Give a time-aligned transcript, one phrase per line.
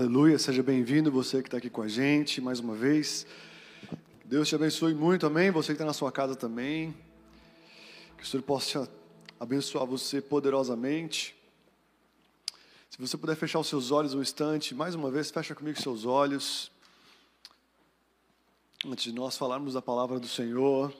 [0.00, 3.26] Aleluia, seja bem-vindo você que está aqui com a gente mais uma vez.
[4.24, 5.50] Deus te abençoe muito, amém?
[5.50, 6.96] Você que está na sua casa também.
[8.16, 8.90] Que o Senhor possa
[9.38, 11.36] abençoar você poderosamente.
[12.88, 16.06] Se você puder fechar os seus olhos um instante, mais uma vez, fecha comigo seus
[16.06, 16.72] olhos.
[18.86, 20.94] Antes de nós falarmos da palavra do Senhor.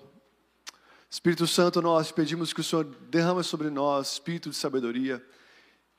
[1.09, 5.25] Espírito Santo, nós pedimos que o Senhor derrame sobre nós espírito de sabedoria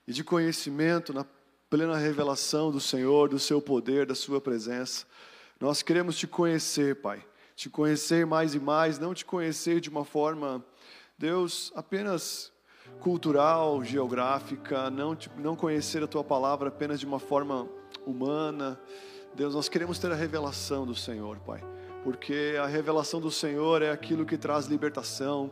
[0.07, 1.25] e de conhecimento na
[1.71, 5.05] plena revelação do Senhor, do seu poder, da sua presença.
[5.57, 7.25] Nós queremos te conhecer, Pai.
[7.55, 10.61] Te conhecer mais e mais, não te conhecer de uma forma,
[11.17, 12.51] Deus, apenas
[12.99, 17.69] cultural, geográfica, não, te, não conhecer a tua palavra apenas de uma forma
[18.05, 18.77] humana.
[19.33, 21.63] Deus, nós queremos ter a revelação do Senhor, Pai
[22.03, 25.51] porque a revelação do Senhor é aquilo que traz libertação,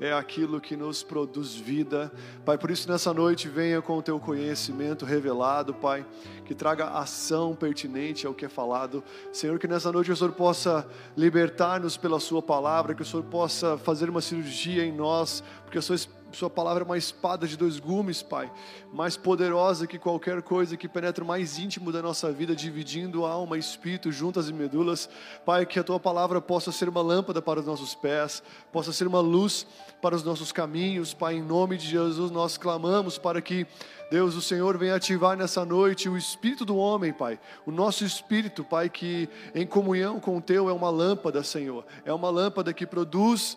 [0.00, 2.10] é aquilo que nos produz vida.
[2.44, 6.06] Pai, por isso nessa noite venha com o teu conhecimento revelado, Pai,
[6.46, 9.04] que traga ação pertinente ao que é falado.
[9.30, 13.76] Senhor, que nessa noite o Senhor possa libertar-nos pela Sua palavra, que o Senhor possa
[13.76, 15.96] fazer uma cirurgia em nós, porque a Sua
[16.32, 18.50] sua palavra é uma espada de dois gumes, Pai,
[18.92, 23.56] mais poderosa que qualquer coisa que penetra o mais íntimo da nossa vida, dividindo alma
[23.56, 25.08] e espírito, juntas e medulas.
[25.44, 29.06] Pai, que a tua palavra possa ser uma lâmpada para os nossos pés, possa ser
[29.06, 29.66] uma luz
[30.00, 31.12] para os nossos caminhos.
[31.12, 33.66] Pai, em nome de Jesus, nós clamamos para que
[34.10, 37.38] Deus, o Senhor venha ativar nessa noite o espírito do homem, Pai.
[37.64, 41.84] O nosso espírito, Pai, que em comunhão com o teu é uma lâmpada, Senhor.
[42.04, 43.56] É uma lâmpada que produz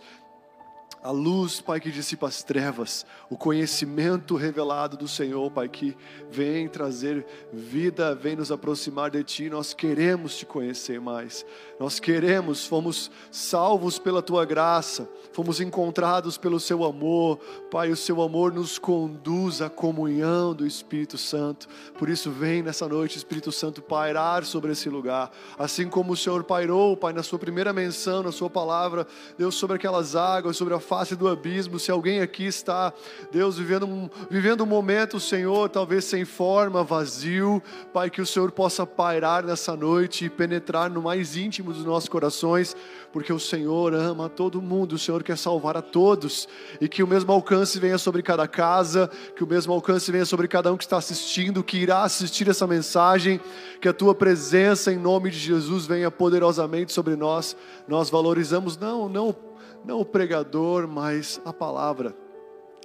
[1.03, 5.97] a luz, Pai, que dissipa as trevas, o conhecimento revelado do Senhor, Pai, que
[6.31, 9.49] vem trazer vida, vem nos aproximar de Ti.
[9.49, 11.45] Nós queremos Te conhecer mais,
[11.77, 17.37] nós queremos, fomos salvos pela Tua graça, fomos encontrados pelo Seu amor,
[17.69, 21.67] Pai, o Seu amor nos conduz à comunhão do Espírito Santo.
[21.99, 26.45] Por isso, vem nessa noite, Espírito Santo, pairar sobre esse lugar, assim como o Senhor
[26.45, 29.05] pairou, Pai, na Sua primeira menção, na Sua palavra,
[29.37, 31.79] Deus, sobre aquelas águas, sobre a face do abismo.
[31.79, 32.93] Se alguém aqui está,
[33.31, 38.51] Deus, vivendo um, vivendo um momento, Senhor, talvez sem forma, vazio, Pai, que o Senhor
[38.51, 42.75] possa pairar nessa noite e penetrar no mais íntimo dos nossos corações,
[43.11, 46.47] porque o Senhor ama todo mundo, o Senhor quer salvar a todos,
[46.79, 50.47] e que o mesmo alcance venha sobre cada casa, que o mesmo alcance venha sobre
[50.47, 53.41] cada um que está assistindo, que irá assistir essa mensagem,
[53.81, 57.57] que a tua presença em nome de Jesus venha poderosamente sobre nós.
[57.87, 59.52] Nós valorizamos não, não
[59.85, 62.15] não o pregador, mas a palavra,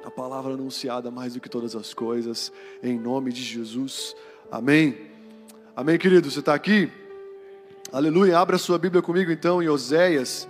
[0.04, 4.14] a palavra anunciada mais do que todas as coisas, em nome de Jesus.
[4.50, 5.10] Amém.
[5.76, 6.30] Amém, querido.
[6.30, 6.90] Você está aqui?
[7.92, 8.38] Aleluia.
[8.38, 10.48] Abra sua Bíblia comigo então em Oséias.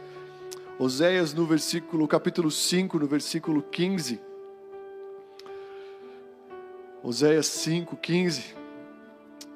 [0.79, 4.21] Oséias no versículo, capítulo 5, no versículo 15.
[7.03, 8.57] Oséias 5, 15.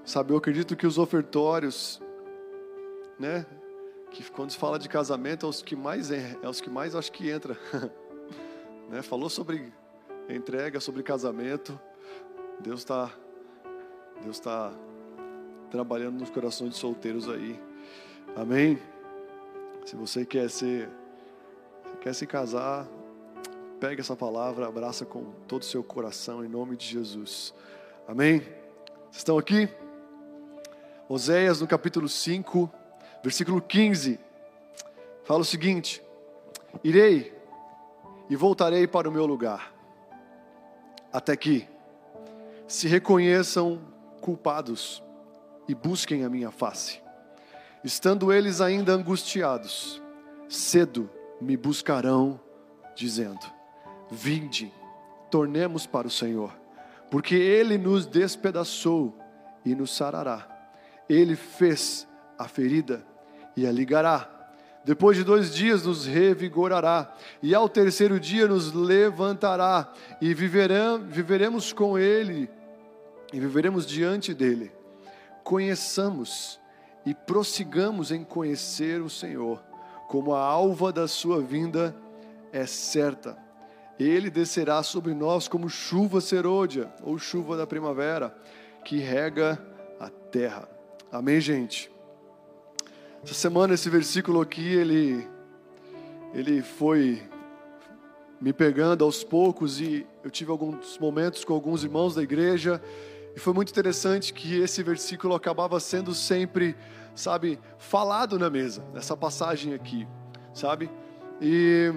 [0.05, 2.03] Sabe, eu acredito que os ofertórios,
[3.19, 3.47] né,
[4.13, 6.95] que quando se fala de casamento é os que mais é, é os que mais
[6.95, 7.57] acho que entra.
[8.89, 9.01] né?
[9.03, 9.73] Falou sobre
[10.29, 11.79] entrega, sobre casamento.
[12.61, 13.11] Deus está
[14.23, 14.73] Deus está
[15.71, 17.59] trabalhando nos corações de solteiros aí.
[18.37, 18.79] Amém.
[19.87, 20.89] Se você quer ser
[22.01, 22.87] quer se casar,
[23.81, 27.55] pegue essa palavra, abraça com todo o seu coração em nome de Jesus.
[28.07, 28.41] Amém.
[28.41, 29.69] Vocês estão aqui?
[31.09, 32.82] Oséias no capítulo 5,
[33.23, 34.19] versículo 15,
[35.25, 36.03] fala o seguinte:
[36.83, 37.33] Irei
[38.29, 39.73] e voltarei para o meu lugar,
[41.13, 41.69] até que
[42.67, 43.81] se reconheçam
[44.21, 45.03] culpados
[45.69, 47.01] e busquem a minha face.
[47.85, 50.03] Estando eles ainda angustiados,
[50.49, 51.11] cedo
[51.41, 52.41] me buscarão,
[52.95, 53.45] dizendo:
[54.11, 54.73] Vinde,
[55.31, 56.53] tornemos para o Senhor,
[57.11, 59.17] porque Ele nos despedaçou
[59.65, 60.49] e nos sarará.
[61.09, 62.09] Ele fez
[62.39, 63.12] a ferida
[63.57, 64.29] e a ligará.
[64.85, 71.73] Depois de dois dias nos revigorará, e ao terceiro dia nos levantará, e viverão, viveremos
[71.73, 72.51] com Ele,
[73.33, 74.73] e viveremos diante dEle.
[75.45, 76.61] Conheçamos
[77.07, 79.63] e prossigamos em conhecer o Senhor,
[80.09, 81.95] como a alva da Sua vinda
[82.53, 83.39] é certa.
[83.99, 88.35] Ele descerá sobre nós como chuva serôdia, ou chuva da primavera,
[88.85, 89.65] que rega
[90.01, 90.69] a terra.
[91.11, 91.92] Amém, gente?
[93.25, 95.29] Essa semana esse versículo aqui, ele,
[96.35, 97.23] ele foi
[98.41, 102.83] me pegando aos poucos e eu tive alguns momentos com alguns irmãos da igreja
[103.37, 106.75] e foi muito interessante que esse versículo acabava sendo sempre,
[107.15, 110.05] sabe, falado na mesa, nessa passagem aqui,
[110.53, 110.91] sabe?
[111.41, 111.93] E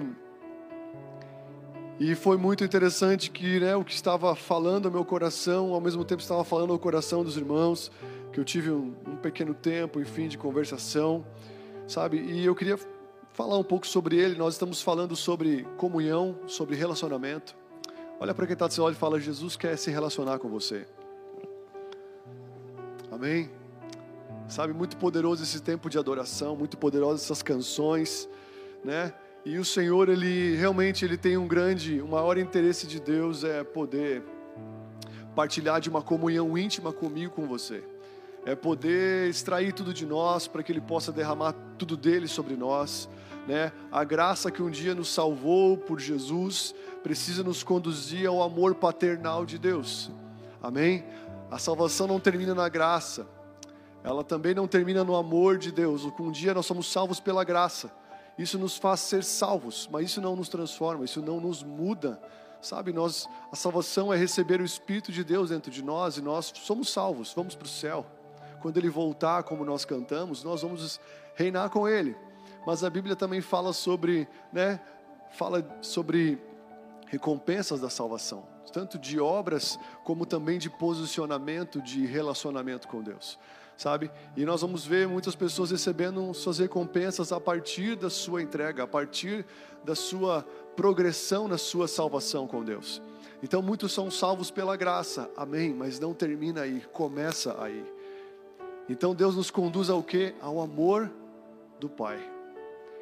[1.98, 6.04] e foi muito interessante que né, o que estava falando ao meu coração, ao mesmo
[6.04, 7.90] tempo estava falando ao coração dos irmãos
[8.36, 11.24] que eu tive um, um pequeno tempo, enfim, de conversação,
[11.88, 12.18] sabe?
[12.18, 12.78] E eu queria
[13.32, 14.34] falar um pouco sobre ele.
[14.34, 17.56] Nós estamos falando sobre comunhão, sobre relacionamento.
[18.20, 20.86] Olha para quem está do seu lado e fala: Jesus quer se relacionar com você.
[23.10, 23.50] Amém?
[24.48, 28.28] Sabe, muito poderoso esse tempo de adoração, muito poderosas essas canções,
[28.84, 29.14] né?
[29.46, 33.64] E o Senhor, ele realmente ele tem um grande, o maior interesse de Deus é
[33.64, 34.22] poder
[35.34, 37.95] partilhar de uma comunhão íntima comigo, com você.
[38.46, 43.06] É poder extrair tudo de nós para que ele possa derramar tudo dele sobre nós
[43.46, 43.72] né?
[43.92, 49.46] A graça que um dia nos salvou por Jesus precisa nos conduzir ao amor paternal
[49.46, 50.10] de Deus.
[50.60, 51.04] Amém?
[51.50, 53.26] A salvação não termina na graça.
[54.02, 56.04] Ela também não termina no amor de Deus.
[56.18, 57.90] Um dia nós somos salvos pela graça.
[58.36, 62.20] Isso nos faz ser salvos, mas isso não nos transforma, isso não nos muda.
[62.60, 66.52] Sabe, nós a salvação é receber o espírito de Deus dentro de nós e nós
[66.56, 68.04] somos salvos, vamos para o céu.
[68.60, 71.00] Quando ele voltar, como nós cantamos, nós vamos
[71.34, 72.16] reinar com ele
[72.66, 74.80] mas a Bíblia também fala sobre, né,
[75.30, 76.36] fala sobre
[77.06, 83.38] recompensas da salvação, tanto de obras como também de posicionamento, de relacionamento com Deus,
[83.76, 84.10] sabe?
[84.36, 88.88] E nós vamos ver muitas pessoas recebendo suas recompensas a partir da sua entrega, a
[88.88, 89.46] partir
[89.84, 90.42] da sua
[90.74, 93.00] progressão na sua salvação com Deus.
[93.44, 97.95] Então muitos são salvos pela graça, amém, mas não termina aí, começa aí.
[98.88, 100.34] Então Deus nos conduz ao que?
[100.40, 101.10] Ao amor
[101.80, 102.36] do Pai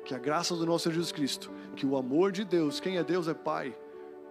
[0.05, 3.27] que a graça do nosso Jesus Cristo, que o amor de Deus, quem é Deus
[3.27, 3.75] é Pai,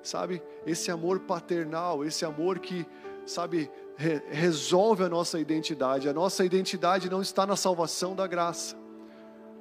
[0.02, 0.42] sabe?
[0.66, 2.86] Esse amor paternal, esse amor que,
[3.26, 6.08] sabe, re resolve a nossa identidade.
[6.08, 8.76] A nossa identidade não está na salvação da graça.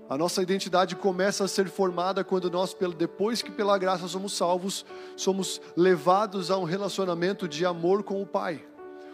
[0.09, 4.85] A nossa identidade começa a ser formada quando nós, depois que pela graça somos salvos,
[5.17, 8.63] somos levados a um relacionamento de amor com o Pai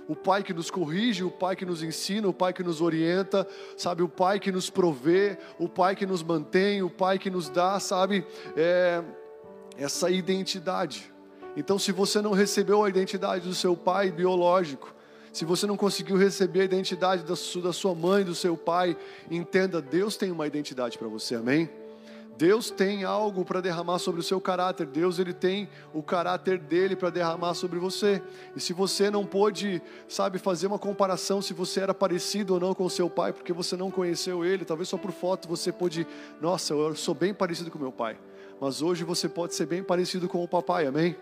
[0.09, 3.47] o Pai que nos corrige, o Pai que nos ensina, o Pai que nos orienta,
[3.77, 7.51] sabe, o Pai que nos provê, o Pai que nos mantém, o Pai que nos
[7.51, 8.27] dá, sabe,
[8.57, 9.03] é,
[9.77, 11.13] essa identidade.
[11.57, 14.95] Então, se você não recebeu a identidade do seu pai biológico,
[15.33, 18.97] se você não conseguiu receber a identidade da sua mãe, do seu pai,
[19.31, 21.69] entenda, Deus tem uma identidade para você, amém?
[22.39, 24.87] Deus tem algo para derramar sobre o seu caráter.
[24.87, 28.23] Deus ele tem o caráter dele para derramar sobre você.
[28.55, 32.75] E se você não pôde, sabe, fazer uma comparação se você era parecido ou não
[32.75, 36.07] com o seu pai, porque você não conheceu ele, talvez só por foto você pôde,
[36.41, 38.17] nossa, eu sou bem parecido com meu pai.
[38.61, 40.87] Mas hoje você pode ser bem parecido com o papai.
[40.87, 41.17] Amém?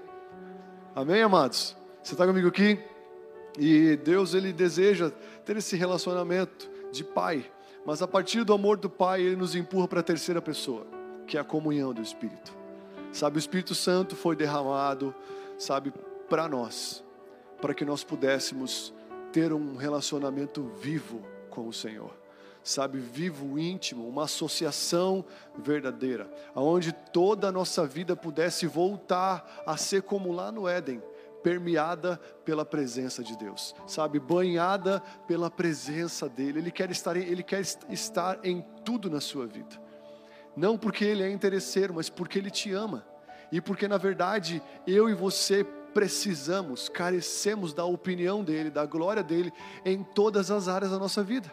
[0.95, 1.75] Amém, amados.
[2.03, 2.79] Você está comigo aqui?
[3.59, 5.11] E Deus ele deseja
[5.47, 7.51] ter esse relacionamento de pai,
[7.87, 10.87] mas a partir do amor do pai ele nos empurra para a terceira pessoa
[11.27, 12.55] que é a comunhão do Espírito.
[13.13, 15.15] Sabe, o Espírito Santo foi derramado,
[15.59, 15.93] sabe,
[16.29, 17.05] para nós,
[17.61, 18.93] para que nós pudéssemos
[19.33, 22.13] ter um relacionamento vivo com o Senhor.
[22.63, 25.25] Sabe, vivo, íntimo, uma associação
[25.57, 31.01] verdadeira, aonde toda a nossa vida pudesse voltar a ser como lá no Éden,
[31.45, 36.59] permeada pela presença de Deus, sabe, banhada pela presença dele.
[36.59, 39.86] Ele quer estar ele quer estar em tudo na sua vida.
[40.57, 43.05] Não porque ele é interesseiro, mas porque ele te ama.
[43.53, 49.53] E porque na verdade eu e você precisamos, carecemos da opinião dele, da glória dele
[49.85, 51.51] em todas as áreas da nossa vida.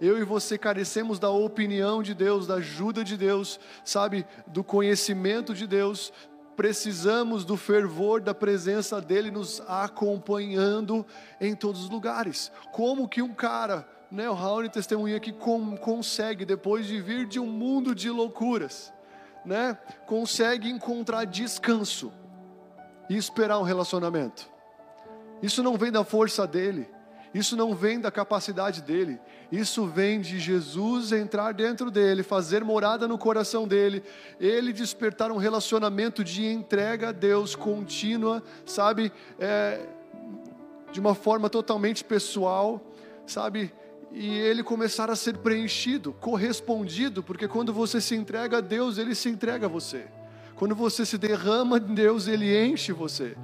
[0.00, 5.52] Eu e você carecemos da opinião de Deus, da ajuda de Deus, sabe, do conhecimento
[5.54, 6.12] de Deus.
[6.56, 11.04] Precisamos do fervor da presença dele nos acompanhando
[11.40, 12.50] em todos os lugares.
[12.72, 17.38] Como que um cara né, o Raul testemunha que com, consegue, depois de vir de
[17.38, 18.92] um mundo de loucuras,
[19.44, 22.12] né, consegue encontrar descanso
[23.08, 24.48] e esperar um relacionamento.
[25.42, 26.88] Isso não vem da força dele,
[27.34, 29.20] isso não vem da capacidade dele,
[29.52, 34.02] isso vem de Jesus entrar dentro dele, fazer morada no coração dele,
[34.40, 39.80] ele despertar um relacionamento de entrega a Deus contínua, sabe, é,
[40.90, 42.82] de uma forma totalmente pessoal,
[43.26, 43.72] sabe,
[44.12, 49.14] e ele começar a ser preenchido, correspondido, porque quando você se entrega a Deus, ele
[49.14, 50.06] se entrega a você.
[50.54, 53.36] Quando você se derrama em Deus, ele enche você.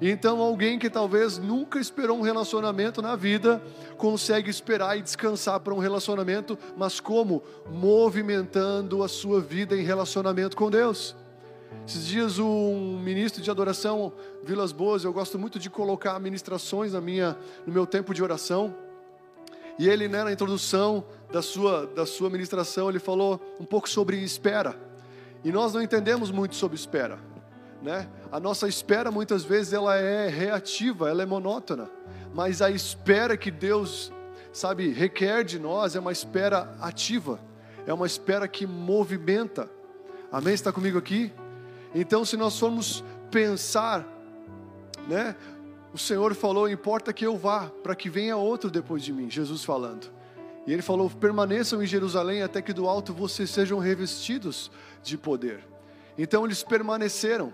[0.00, 3.62] Então, alguém que talvez nunca esperou um relacionamento na vida,
[3.96, 7.42] consegue esperar e descansar para um relacionamento, mas como?
[7.70, 11.14] Movimentando a sua vida em relacionamento com Deus.
[11.86, 14.12] Esses dias, um ministro de adoração,
[14.42, 17.36] Vilas Boas, eu gosto muito de colocar ministrações na minha,
[17.66, 18.74] no meu tempo de oração.
[19.78, 24.18] E ele, né, na introdução da sua, da sua ministração, ele falou um pouco sobre
[24.18, 24.76] espera.
[25.44, 27.18] E nós não entendemos muito sobre espera.
[27.82, 28.08] Né?
[28.30, 31.90] A nossa espera muitas vezes ela é reativa, ela é monótona.
[32.32, 34.12] Mas a espera que Deus
[34.52, 37.40] sabe, requer de nós é uma espera ativa,
[37.86, 39.68] é uma espera que movimenta.
[40.30, 40.54] Amém?
[40.54, 41.32] Está comigo aqui?
[41.94, 44.06] Então, se nós formos pensar,
[45.08, 45.34] né?
[45.92, 49.30] O Senhor falou: importa que eu vá, para que venha outro depois de mim.
[49.30, 50.10] Jesus falando.
[50.66, 54.70] E ele falou: permaneçam em Jerusalém até que do alto vocês sejam revestidos
[55.02, 55.64] de poder.
[56.16, 57.52] Então eles permaneceram.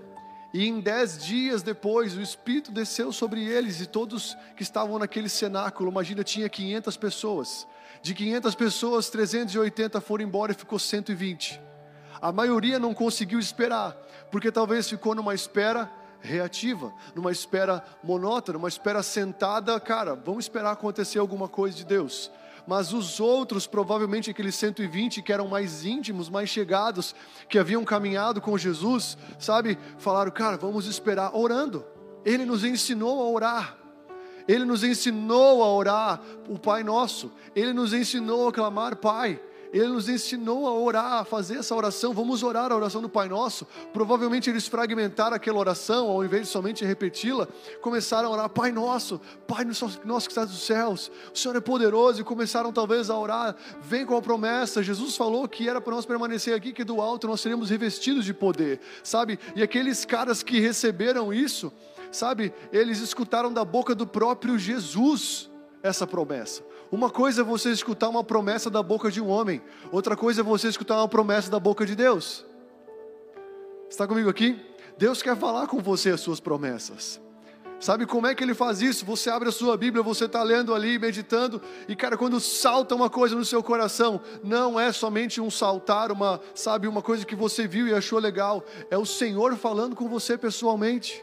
[0.53, 5.29] E em dez dias depois, o Espírito desceu sobre eles e todos que estavam naquele
[5.29, 7.67] cenáculo, imagina, tinha 500 pessoas.
[8.01, 11.61] De 500 pessoas, 380 foram embora e ficou 120.
[12.21, 13.93] A maioria não conseguiu esperar,
[14.31, 20.73] porque talvez ficou numa espera reativa, numa espera monótona, numa espera sentada, cara, vamos esperar
[20.73, 22.31] acontecer alguma coisa de Deus.
[22.67, 27.15] Mas os outros, provavelmente aqueles 120 que eram mais íntimos, mais chegados,
[27.49, 31.83] que haviam caminhado com Jesus, sabe, falaram, cara, vamos esperar orando.
[32.27, 33.79] Ele nos ensinou a orar.
[34.47, 37.33] Ele nos ensinou a orar o Pai Nosso.
[37.57, 39.41] Ele nos ensinou a clamar Pai.
[39.73, 42.13] Ele nos ensinou a orar, a fazer essa oração.
[42.13, 43.67] Vamos orar a oração do Pai Nosso.
[43.93, 47.47] Provavelmente eles fragmentaram aquela oração, ao invés de somente repeti-la,
[47.81, 52.21] começaram a orar: Pai Nosso, Pai Nosso que está nos céus, o Senhor é poderoso.
[52.21, 54.83] E começaram talvez a orar: Vem com a promessa.
[54.83, 58.35] Jesus falou que era para nós permanecer aqui, que do alto nós seremos revestidos de
[58.35, 59.39] poder, sabe?
[59.55, 61.73] E aqueles caras que receberam isso,
[62.11, 62.53] sabe?
[62.73, 65.51] Eles escutaram da boca do próprio Jesus
[65.83, 66.63] essa promessa.
[66.91, 69.61] Uma coisa é você escutar uma promessa da boca de um homem,
[69.93, 72.47] outra coisa é você escutar uma promessa da boca de Deus.
[73.91, 74.59] Está comigo aqui?
[74.97, 77.21] Deus quer falar com você as suas promessas.
[77.79, 79.05] Sabe como é que ele faz isso?
[79.05, 83.09] Você abre a sua Bíblia, você está lendo ali, meditando, e cara, quando salta uma
[83.09, 87.69] coisa no seu coração, não é somente um saltar, uma, sabe, uma coisa que você
[87.69, 91.23] viu e achou legal, é o Senhor falando com você pessoalmente.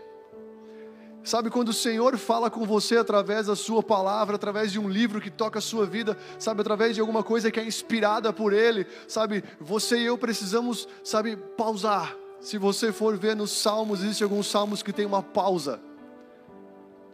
[1.26, 5.20] Sabe quando o Senhor fala com você através da sua palavra, através de um livro
[5.20, 8.86] que toca a sua vida, sabe, através de alguma coisa que é inspirada por ele,
[9.08, 9.44] sabe?
[9.60, 12.16] Você e eu precisamos, sabe, pausar.
[12.40, 15.82] Se você for ver nos salmos, existem alguns salmos que tem uma pausa.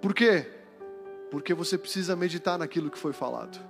[0.01, 0.45] Por quê?
[1.29, 3.63] Porque você precisa meditar naquilo que foi falado.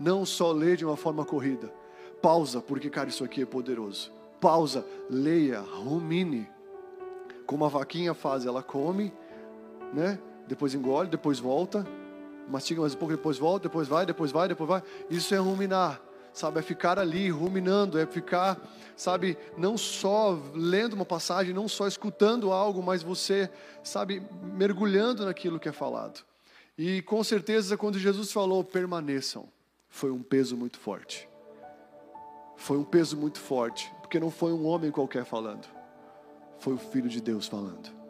[0.00, 1.72] Não só ler de uma forma corrida.
[2.20, 4.10] Pausa, porque cara, isso aqui é poderoso.
[4.40, 6.48] Pausa, leia, rumine.
[7.46, 9.12] Como a vaquinha faz, ela come
[9.94, 10.18] né?
[10.46, 11.86] Depois engole, depois volta,
[12.48, 14.82] mastiga mais um pouco, depois volta, depois vai, depois vai, depois vai.
[15.08, 16.00] Isso é ruminar,
[16.32, 16.58] sabe?
[16.58, 18.60] É ficar ali ruminando, é ficar,
[18.96, 19.38] sabe?
[19.56, 23.48] Não só lendo uma passagem, não só escutando algo, mas você,
[23.82, 24.22] sabe?
[24.42, 26.22] Mergulhando naquilo que é falado.
[26.76, 29.48] E com certeza, quando Jesus falou permaneçam,
[29.88, 31.28] foi um peso muito forte.
[32.56, 35.66] Foi um peso muito forte, porque não foi um homem qualquer falando,
[36.58, 38.03] foi o Filho de Deus falando.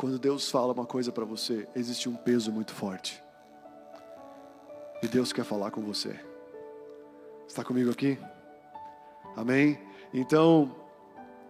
[0.00, 3.22] Quando Deus fala uma coisa para você, existe um peso muito forte.
[5.02, 6.18] E Deus quer falar com você.
[7.46, 8.18] Está comigo aqui?
[9.36, 9.78] Amém?
[10.14, 10.74] Então,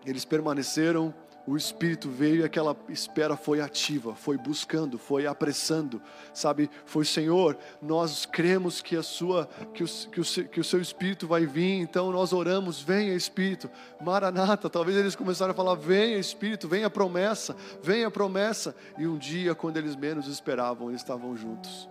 [0.05, 1.15] eles permaneceram
[1.47, 6.01] o Espírito veio e aquela espera foi ativa, foi buscando, foi apressando,
[6.35, 6.71] sabe?
[6.85, 11.27] Foi Senhor, nós cremos que a sua, que o, que o, que o seu Espírito
[11.27, 13.71] vai vir, então nós oramos, venha Espírito,
[14.01, 14.69] Maranata.
[14.69, 18.75] Talvez eles começaram a falar, venha Espírito, venha promessa, venha promessa.
[18.99, 21.89] E um dia, quando eles menos esperavam, eles estavam juntos.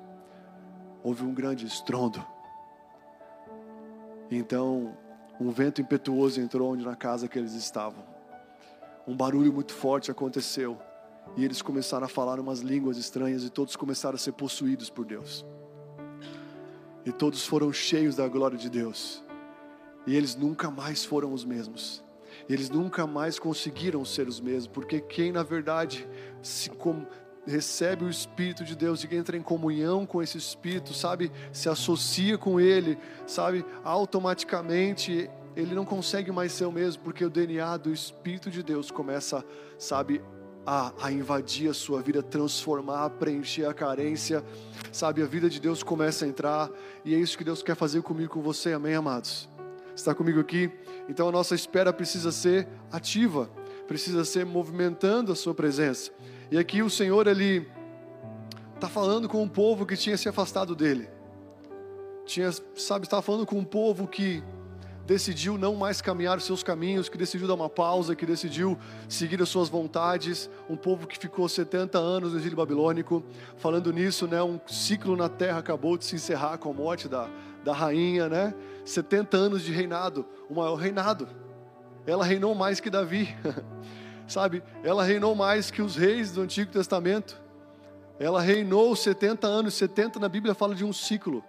[1.03, 2.24] Houve um grande estrondo.
[4.29, 4.96] Então,
[5.39, 8.09] um vento impetuoso entrou onde na casa que eles estavam
[9.08, 10.77] um barulho muito forte aconteceu.
[11.38, 15.06] E eles começaram a falar umas línguas estranhas e todos começaram a ser possuídos por
[15.06, 15.46] Deus.
[17.06, 19.24] E todos foram cheios da glória de Deus.
[20.06, 22.03] E eles nunca mais foram os mesmos.
[22.48, 26.08] Eles nunca mais conseguiram ser os mesmos, porque quem na verdade
[26.41, 27.06] se com,
[27.46, 32.38] recebe o Espírito de Deus e entra em comunhão com esse Espírito, sabe, se associa
[32.38, 37.91] com Ele, sabe, automaticamente ele não consegue mais ser o mesmo, porque o DNA do
[37.91, 39.44] Espírito de Deus começa,
[39.77, 40.22] sabe,
[40.65, 44.44] a, a, invadir a sua vida, transformar, preencher a carência,
[44.91, 45.22] sabe?
[45.24, 46.70] A vida de Deus começa a entrar,
[47.03, 49.50] e é isso que Deus quer fazer comigo, com você, amém, amados?
[49.96, 50.72] Está comigo aqui?
[51.10, 53.50] Então a nossa espera precisa ser ativa,
[53.88, 56.12] precisa ser movimentando a sua presença.
[56.51, 57.68] E aqui o Senhor, Ele
[58.75, 61.10] está falando com um povo que tinha se afastado dele,
[62.25, 64.44] tinha, sabe, estava falando com um povo que
[65.10, 69.42] decidiu não mais caminhar os seus caminhos, que decidiu dar uma pausa, que decidiu seguir
[69.42, 73.24] as suas vontades, um povo que ficou 70 anos no exílio babilônico.
[73.58, 77.28] Falando nisso, né, um ciclo na terra acabou de se encerrar com a morte da,
[77.63, 78.54] da rainha, né?
[78.86, 81.28] 70 anos de reinado, o maior reinado.
[82.06, 83.36] Ela reinou mais que Davi,
[84.28, 84.62] sabe?
[84.84, 87.42] Ela reinou mais que os reis do Antigo Testamento.
[88.20, 91.44] Ela reinou 70 anos, 70 na Bíblia fala de um ciclo.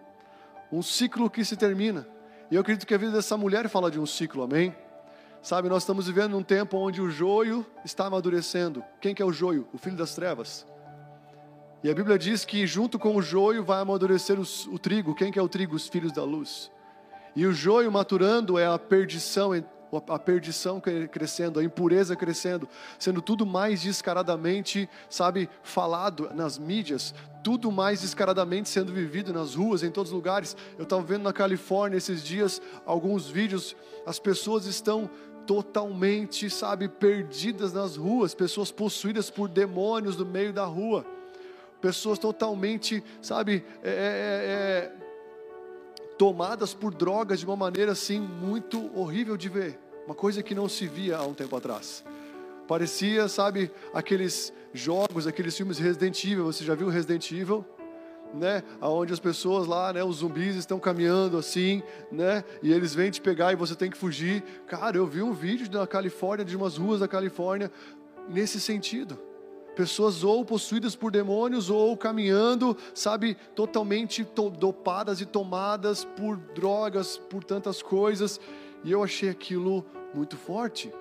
[0.73, 2.09] um ciclo que se termina.
[2.51, 4.75] E eu acredito que a vida dessa mulher fala de um ciclo, amém?
[5.41, 8.83] Sabe, nós estamos vivendo um tempo onde o joio está amadurecendo.
[9.01, 9.69] Quem que é o joio?
[9.73, 10.67] O filho das trevas.
[11.83, 15.15] E a Bíblia diz que junto com o joio vai amadurecer os, o trigo.
[15.15, 15.77] Quem que é o trigo?
[15.77, 16.71] Os filhos da luz.
[17.37, 19.55] E o joio maturando é a perdição,
[20.09, 20.81] a perdição
[21.11, 22.69] crescendo, a impureza crescendo,
[22.99, 29.83] sendo tudo mais descaradamente, sabe, falado nas mídias, tudo mais descaradamente sendo vivido nas ruas,
[29.83, 30.57] em todos os lugares.
[30.79, 33.75] Eu estava vendo na Califórnia esses dias alguns vídeos,
[34.07, 35.11] as pessoas estão
[35.47, 41.05] totalmente, sabe, perdidas nas ruas, pessoas possuídas por demônios no meio da rua,
[41.81, 45.10] pessoas totalmente, sabe, é, é, é
[46.21, 50.69] tomadas por drogas de uma maneira assim muito horrível de ver, uma coisa que não
[50.69, 52.05] se via há um tempo atrás.
[52.69, 56.45] Parecia, sabe, aqueles jogos, aqueles filmes Resident Evil.
[56.45, 57.65] Você já viu Resident Evil?
[58.35, 63.11] Né, aonde as pessoas lá, né, os zumbis estão caminhando assim, né, e eles vêm
[63.11, 64.45] te pegar e você tem que fugir.
[64.67, 67.73] Cara, eu vi um vídeo da Califórnia, de umas ruas da Califórnia,
[68.29, 69.19] nesse sentido
[69.75, 74.27] pessoas ou possuídas por demônios ou caminhando, sabe, totalmente
[74.59, 78.41] dopadas e tomadas por drogas, por tantas coisas,
[78.85, 79.85] e eu achei aquilo
[80.15, 80.93] muito forte.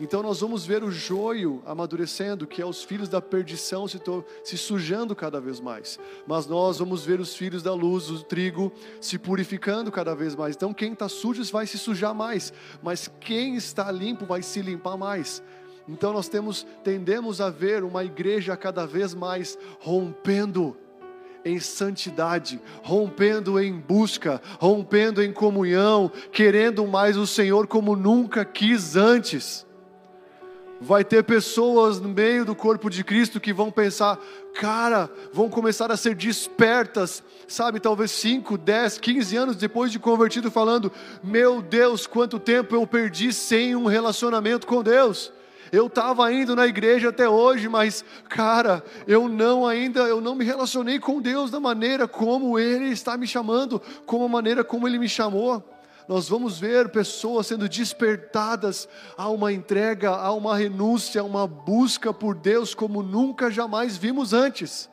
[0.00, 4.00] Então nós vamos ver o joio amadurecendo, que é os filhos da perdição se,
[4.44, 5.98] se sujando cada vez mais.
[6.26, 10.54] Mas nós vamos ver os filhos da luz, o trigo, se purificando cada vez mais.
[10.54, 14.96] Então quem está sujo vai se sujar mais, mas quem está limpo vai se limpar
[14.96, 15.42] mais.
[15.88, 20.76] Então nós temos tendemos a ver uma igreja cada vez mais rompendo
[21.44, 28.96] em santidade, rompendo em busca, rompendo em comunhão, querendo mais o Senhor como nunca quis
[28.96, 29.66] antes.
[30.80, 34.16] Vai ter pessoas no meio do corpo de Cristo que vão pensar,
[34.54, 40.52] cara, vão começar a ser despertas, sabe, talvez 5, 10, 15 anos depois de convertido,
[40.52, 45.32] falando: Meu Deus, quanto tempo eu perdi sem um relacionamento com Deus.
[45.70, 50.44] Eu estava indo na igreja até hoje, mas cara, eu não ainda, eu não me
[50.44, 54.98] relacionei com Deus da maneira como Ele está me chamando, como a maneira como Ele
[54.98, 55.62] me chamou.
[56.08, 62.14] Nós vamos ver pessoas sendo despertadas a uma entrega, a uma renúncia, a uma busca
[62.14, 64.88] por Deus como nunca jamais vimos antes.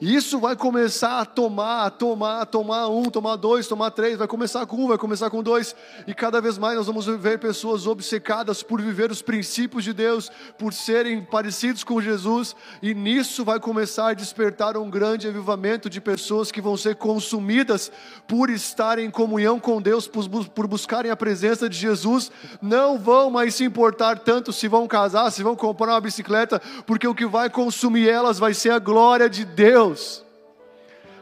[0.00, 4.26] Isso vai começar a tomar, a tomar, a tomar um, tomar dois, tomar três, vai
[4.26, 5.74] começar com um, vai começar com dois,
[6.06, 10.30] e cada vez mais nós vamos ver pessoas obcecadas por viver os princípios de Deus,
[10.58, 16.00] por serem parecidos com Jesus, e nisso vai começar a despertar um grande avivamento de
[16.00, 17.90] pessoas que vão ser consumidas
[18.26, 23.30] por estarem em comunhão com Deus, por, por buscarem a presença de Jesus, não vão
[23.30, 27.26] mais se importar tanto se vão casar, se vão comprar uma bicicleta, porque o que
[27.26, 29.83] vai consumir elas vai ser a glória de Deus.
[29.84, 30.24] Deus,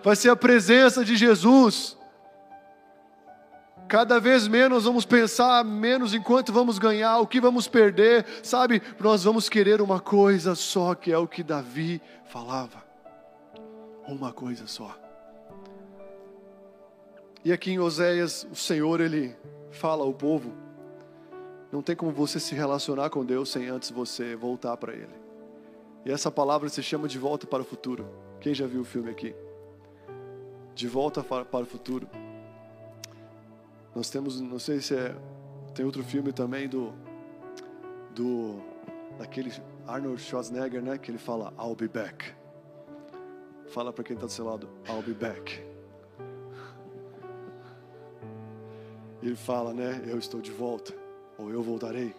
[0.02, 1.98] vai ser a presença de Jesus.
[3.88, 8.80] Cada vez menos vamos pensar menos enquanto vamos ganhar, o que vamos perder, sabe?
[8.98, 12.82] Nós vamos querer uma coisa só, que é o que Davi falava.
[14.06, 14.96] Uma coisa só.
[17.44, 19.36] E aqui em Oséias, o Senhor ele
[19.70, 20.52] fala ao povo:
[21.70, 25.22] não tem como você se relacionar com Deus sem antes você voltar para Ele.
[26.04, 28.21] E essa palavra se chama de volta para o futuro.
[28.42, 29.32] Quem já viu o filme aqui?
[30.74, 32.08] De volta para o futuro.
[33.94, 35.14] Nós temos, não sei se é,
[35.72, 36.92] tem outro filme também do,
[38.12, 38.60] do,
[39.16, 39.52] daquele
[39.86, 40.98] Arnold Schwarzenegger, né?
[40.98, 42.34] Que ele fala, I'll be back.
[43.68, 45.64] Fala para quem está do seu lado, I'll be back.
[49.22, 50.02] Ele fala, né?
[50.04, 50.92] Eu estou de volta,
[51.38, 52.12] ou eu voltarei.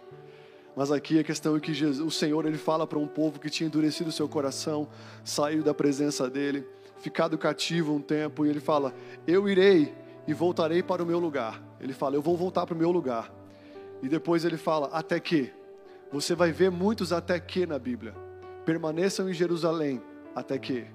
[0.76, 3.50] Mas aqui a questão é que Jesus, o Senhor ele fala para um povo que
[3.50, 4.88] tinha endurecido seu coração,
[5.24, 8.94] saiu da presença dele, ficado cativo um tempo, e ele fala:
[9.28, 9.94] Eu irei
[10.28, 11.62] e voltarei para o meu lugar.
[11.80, 13.32] Ele fala: Eu vou voltar para o meu lugar.
[14.02, 15.52] E depois ele fala: Até que.
[16.12, 18.14] Você vai ver muitos até que na Bíblia.
[18.66, 20.02] Permaneçam em Jerusalém
[20.36, 20.86] até que.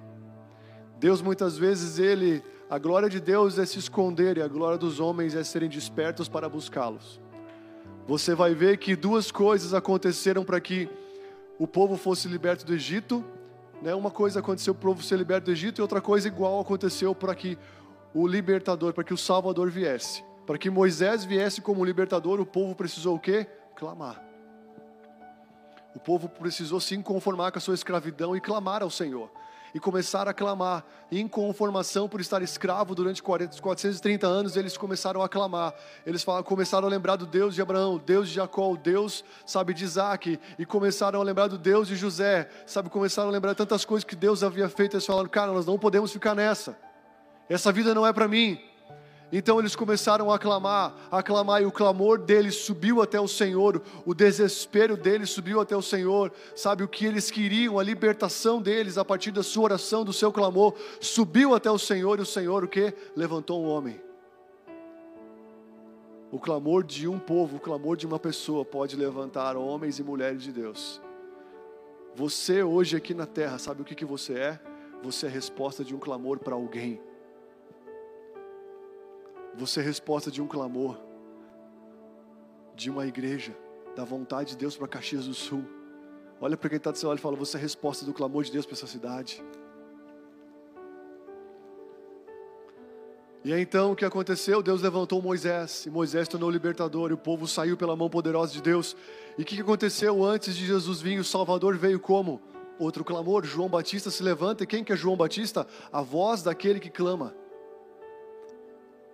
[0.97, 4.99] Deus muitas vezes ele, a glória de Deus é se esconder e a glória dos
[4.99, 7.21] homens é serem despertos para buscá-los
[8.09, 10.89] você vai ver que duas coisas aconteceram para que
[11.59, 13.23] o povo fosse liberto do Egito.
[13.83, 13.93] Né?
[13.93, 17.13] Uma coisa aconteceu para o povo ser liberto do Egito e outra coisa igual aconteceu
[17.13, 17.55] para que
[18.11, 20.23] o libertador, para que o Salvador viesse.
[20.47, 23.45] Para que Moisés viesse como libertador, o povo precisou o quê?
[23.75, 24.19] Clamar.
[25.93, 29.29] O povo precisou se conformar com a sua escravidão e clamar ao Senhor
[29.73, 30.83] e começaram a clamar.
[31.11, 35.73] em conformação por estar escravo durante 40, 430 anos, eles começaram a clamar.
[36.05, 40.39] Eles começaram a lembrar do Deus de Abraão, Deus de Jacó, Deus, sabe, de Isaac.
[40.57, 44.15] E começaram a lembrar do Deus de José, sabe, começaram a lembrar tantas coisas que
[44.15, 44.95] Deus havia feito.
[44.95, 46.77] Eles falaram, cara, nós não podemos ficar nessa.
[47.49, 48.68] Essa vida não é para mim.
[49.31, 53.81] Então eles começaram a clamar, a clamar, e o clamor deles subiu até o Senhor,
[54.03, 56.83] o desespero deles subiu até o Senhor, sabe?
[56.83, 60.73] O que eles queriam, a libertação deles a partir da sua oração, do seu clamor,
[60.99, 62.91] subiu até o Senhor, e o Senhor o que?
[63.15, 64.01] Levantou um homem.
[66.31, 70.41] O clamor de um povo, o clamor de uma pessoa pode levantar homens e mulheres
[70.41, 70.99] de Deus.
[72.15, 74.59] Você hoje aqui na terra, sabe o que, que você é?
[75.03, 76.99] Você é a resposta de um clamor para alguém.
[79.59, 80.97] Você é resposta de um clamor,
[82.77, 83.53] de uma igreja,
[83.93, 85.65] da vontade de Deus para Caxias do Sul.
[86.39, 88.53] Olha para quem está do seu lado e fala: Você é resposta do clamor de
[88.53, 89.43] Deus para essa cidade.
[93.43, 94.63] E então o que aconteceu?
[94.63, 98.61] Deus levantou Moisés, e Moisés tornou libertador, e o povo saiu pela mão poderosa de
[98.61, 98.95] Deus.
[99.37, 101.19] E o que aconteceu antes de Jesus vir?
[101.19, 102.41] O Salvador veio como?
[102.79, 103.43] Outro clamor.
[103.43, 105.67] João Batista se levanta, e quem que é João Batista?
[105.91, 107.35] A voz daquele que clama.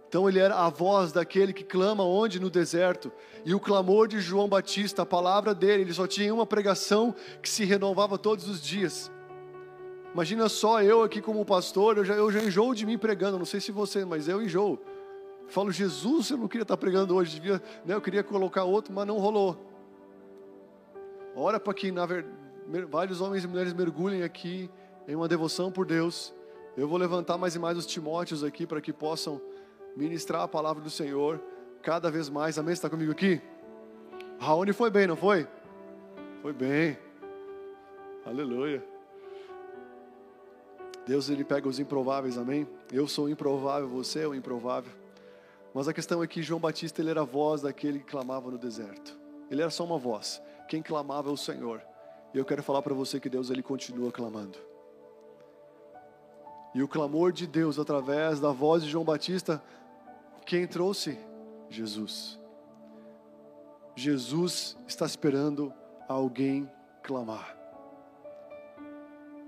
[0.08, 2.40] Então ele era a voz daquele que clama onde?
[2.40, 3.12] No deserto.
[3.44, 7.50] E o clamor de João Batista, a palavra dele, ele só tinha uma pregação que
[7.50, 9.12] se renovava todos os dias.
[10.14, 13.46] Imagina só eu aqui como pastor, eu já, eu já enjoo de mim pregando, não
[13.46, 14.80] sei se você, mas eu enjoo.
[15.48, 19.06] Falo, Jesus, eu não queria estar pregando hoje, devia, né, eu queria colocar outro, mas
[19.06, 19.58] não rolou.
[21.36, 22.34] Ora para que na verdade,
[22.90, 24.70] vários homens e mulheres mergulhem aqui
[25.06, 26.34] em uma devoção por Deus.
[26.78, 29.42] Eu vou levantar mais e mais os Timóteos aqui para que possam
[29.96, 31.42] ministrar a palavra do Senhor
[31.82, 32.58] cada vez mais.
[32.58, 32.74] Amém?
[32.74, 33.42] Você está comigo aqui?
[34.40, 35.48] Raoni foi bem, não foi?
[36.42, 36.98] Foi bem.
[38.26, 38.84] Aleluia.
[41.06, 42.68] Deus ele pega os improváveis, amém?
[42.92, 44.92] Eu sou improvável, você é o improvável.
[45.74, 48.58] Mas a questão é que João Batista ele era a voz daquele que clamava no
[48.58, 49.16] deserto.
[49.52, 50.42] Ele era só uma voz.
[50.68, 51.82] Quem clamava é o Senhor.
[52.34, 54.58] E eu quero falar para você que Deus ele continua clamando.
[56.74, 59.62] E o clamor de Deus através da voz de João Batista
[60.46, 61.18] quem trouxe?
[61.70, 62.40] Jesus.
[63.96, 65.74] Jesus está esperando
[66.08, 66.70] alguém
[67.02, 67.56] clamar.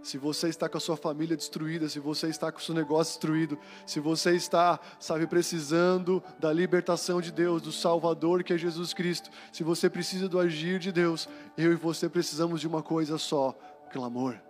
[0.02, 3.12] Se você está com a sua família destruída, se você está com o seu negócio
[3.12, 8.94] destruído, se você está, sabe, precisando da libertação de Deus, do Salvador que é Jesus
[8.94, 13.18] Cristo, se você precisa do agir de Deus, eu e você precisamos de uma coisa
[13.18, 13.54] só:
[13.92, 14.47] clamor.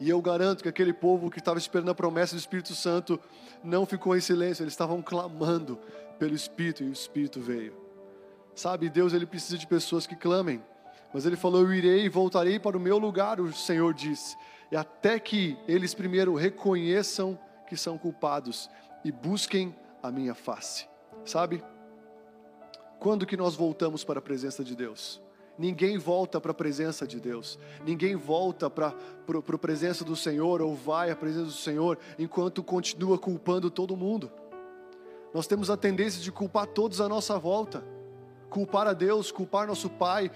[0.00, 3.20] E eu garanto que aquele povo que estava esperando a promessa do Espírito Santo
[3.62, 5.78] não ficou em silêncio, eles estavam clamando
[6.18, 7.74] pelo Espírito e o Espírito veio.
[8.54, 10.62] Sabe, Deus ele precisa de pessoas que clamem.
[11.12, 14.36] Mas ele falou: Eu irei e voltarei para o meu lugar, o Senhor disse.
[14.72, 18.70] E até que eles primeiro reconheçam que são culpados
[19.04, 20.88] e busquem a minha face.
[21.24, 21.62] Sabe?
[22.98, 25.20] Quando que nós voltamos para a presença de Deus?
[25.60, 27.58] Ninguém volta para a presença de Deus.
[27.84, 28.94] Ninguém volta para
[29.28, 34.32] a presença do Senhor ou vai à presença do Senhor enquanto continua culpando todo mundo.
[35.34, 37.84] Nós temos a tendência de culpar todos à nossa volta.
[38.48, 40.30] Culpar a Deus, culpar nosso pai,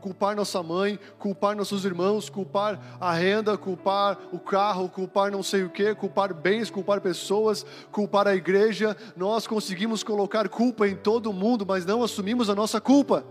[0.00, 5.62] culpar nossa mãe, culpar nossos irmãos, culpar a renda, culpar o carro, culpar não sei
[5.62, 8.96] o que, culpar bens, culpar pessoas, culpar a igreja.
[9.16, 13.24] Nós conseguimos colocar culpa em todo mundo, mas não assumimos a nossa culpa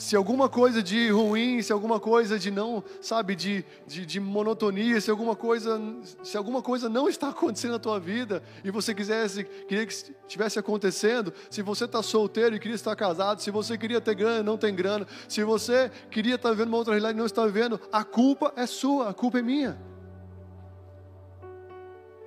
[0.00, 4.98] se alguma coisa de ruim, se alguma coisa de não, sabe, de, de, de, monotonia,
[4.98, 5.78] se alguma coisa,
[6.22, 10.58] se alguma coisa não está acontecendo na tua vida e você quisesse, queria que estivesse
[10.58, 14.42] acontecendo, se você está solteiro e queria estar casado, se você queria ter grana e
[14.42, 17.78] não tem grana, se você queria estar vivendo uma outra realidade e não está vivendo,
[17.92, 19.78] a culpa é sua, a culpa é minha.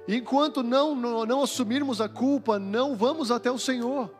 [0.07, 4.11] Enquanto não, não, não assumirmos a culpa, não vamos até o Senhor.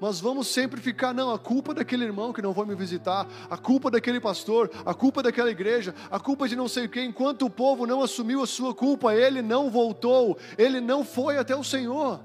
[0.00, 3.56] Mas vamos sempre ficar, não, a culpa daquele irmão que não foi me visitar, a
[3.56, 7.46] culpa daquele pastor, a culpa daquela igreja, a culpa de não sei o que, enquanto
[7.46, 11.64] o povo não assumiu a sua culpa, ele não voltou, ele não foi até o
[11.64, 12.20] Senhor.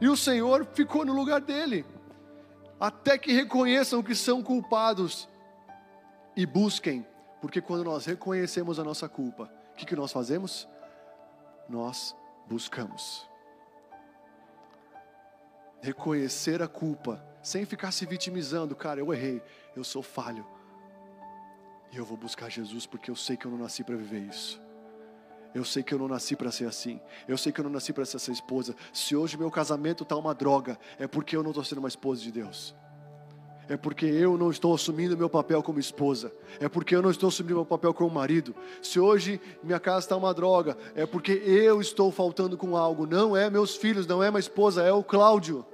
[0.00, 1.84] E o Senhor ficou no lugar dele,
[2.80, 5.28] até que reconheçam que são culpados
[6.34, 7.06] e busquem,
[7.42, 10.66] porque quando nós reconhecemos a nossa culpa, o que, que nós fazemos?
[11.68, 12.16] Nós
[12.48, 13.33] buscamos
[15.84, 19.42] reconhecer a culpa, sem ficar se vitimizando, cara, eu errei,
[19.76, 20.46] eu sou falho.
[21.92, 24.58] E eu vou buscar Jesus porque eu sei que eu não nasci para viver isso.
[25.54, 26.98] Eu sei que eu não nasci para ser assim.
[27.28, 28.74] Eu sei que eu não nasci para ser essa esposa.
[28.94, 32.22] Se hoje meu casamento está uma droga, é porque eu não estou sendo uma esposa
[32.22, 32.74] de Deus.
[33.68, 36.32] É porque eu não estou assumindo meu papel como esposa.
[36.58, 38.56] É porque eu não estou assumindo meu papel como marido.
[38.82, 43.06] Se hoje minha casa está uma droga, é porque eu estou faltando com algo.
[43.06, 45.64] Não é meus filhos, não é minha esposa, é o Cláudio.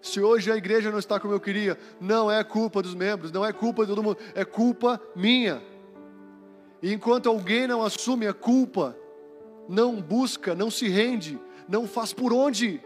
[0.00, 3.44] Se hoje a igreja não está como eu queria, não é culpa dos membros, não
[3.44, 5.62] é culpa de todo mundo, é culpa minha.
[6.82, 8.96] E enquanto alguém não assume a culpa,
[9.68, 12.82] não busca, não se rende, não faz por onde.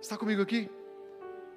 [0.00, 0.70] Está comigo aqui?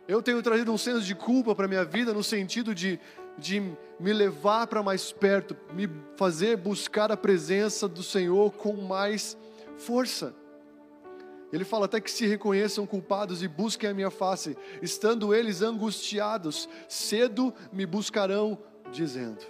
[0.08, 3.00] Eu tenho trazido um senso de culpa para a minha vida no sentido de,
[3.38, 3.60] de
[4.00, 9.38] me levar para mais perto, me fazer buscar a presença do Senhor com mais
[9.78, 10.34] força.
[11.52, 16.68] Ele fala até que se reconheçam culpados e busquem a minha face, estando eles angustiados,
[16.90, 18.58] cedo me buscarão,
[18.92, 19.46] dizendo.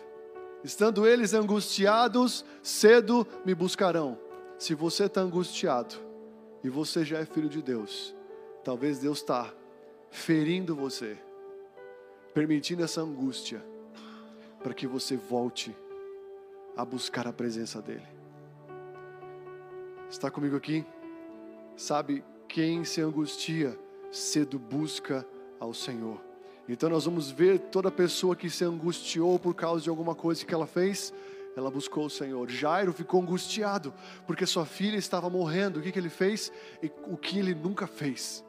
[0.64, 4.20] Estando eles angustiados, cedo me buscarão.
[4.60, 5.96] Se você está angustiado
[6.64, 8.16] e você já é filho de Deus,
[8.64, 9.52] talvez Deus está
[10.10, 11.18] ferindo você,
[12.34, 13.64] permitindo essa angústia,
[14.62, 15.76] para que você volte
[16.76, 18.08] a buscar a presença dEle.
[20.10, 20.86] Está comigo aqui?
[21.78, 23.78] Sabe, quem se angustia,
[24.12, 25.24] cedo busca
[25.60, 26.20] ao Senhor.
[26.68, 30.56] Então nós vamos ver toda pessoa que se angustiou por causa de alguma coisa que
[30.56, 31.14] ela fez,
[31.56, 32.50] ela buscou o Senhor.
[32.50, 33.94] Jairo ficou angustiado
[34.26, 35.80] porque sua filha estava morrendo.
[35.80, 36.52] O que, que ele fez?
[37.06, 38.44] O que ele nunca fez.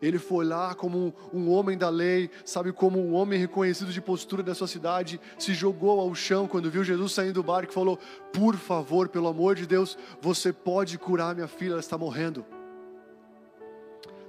[0.00, 4.42] Ele foi lá como um homem da lei, sabe, como um homem reconhecido de postura
[4.42, 7.98] da sua cidade, se jogou ao chão quando viu Jesus saindo do barco e falou:
[8.32, 12.44] Por favor, pelo amor de Deus, você pode curar minha filha, ela está morrendo.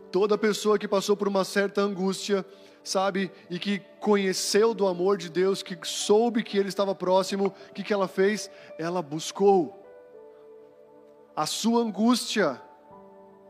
[0.09, 2.45] Toda pessoa que passou por uma certa angústia,
[2.81, 7.73] sabe, e que conheceu do amor de Deus, que soube que Ele estava próximo, o
[7.73, 8.49] que, que ela fez?
[8.79, 9.83] Ela buscou.
[11.35, 12.61] A sua angústia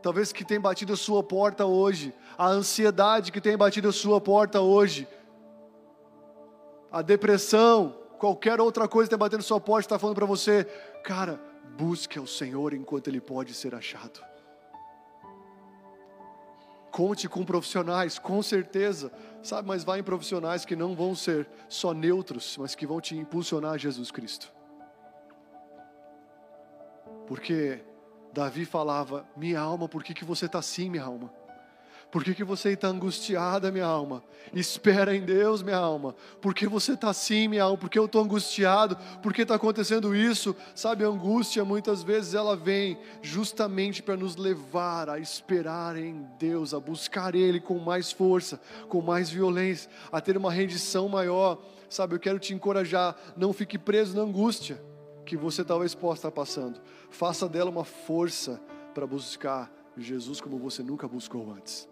[0.08, 4.18] talvez que tem batido a sua porta hoje, a ansiedade que tem batido a sua
[4.18, 5.06] porta hoje,
[6.90, 10.64] a depressão, qualquer outra coisa que tem batendo a sua porta, está falando para você,
[11.04, 11.38] cara,
[11.76, 14.24] busque ao Senhor enquanto Ele pode ser achado.
[16.90, 21.92] Conte com profissionais, com certeza, sabe, mas vá em profissionais que não vão ser só
[21.92, 24.50] neutros, mas que vão te impulsionar a Jesus Cristo.
[27.26, 27.84] Porque
[28.32, 31.30] Davi falava: Minha alma, por que, que você está assim, minha alma?
[32.10, 34.24] Por que, que você está angustiada, minha alma?
[34.54, 36.14] Espera em Deus, minha alma.
[36.40, 37.76] Por que você está assim, minha alma?
[37.76, 38.96] Por que eu estou angustiado?
[39.22, 40.56] Por que está acontecendo isso?
[40.74, 46.72] Sabe, a angústia muitas vezes ela vem justamente para nos levar a esperar em Deus,
[46.72, 51.58] a buscar Ele com mais força, com mais violência, a ter uma rendição maior.
[51.90, 54.80] Sabe, eu quero te encorajar, não fique preso na angústia
[55.26, 56.80] que você talvez possa estar passando.
[57.10, 58.60] Faça dela uma força
[58.94, 61.88] para buscar Jesus como você nunca buscou antes.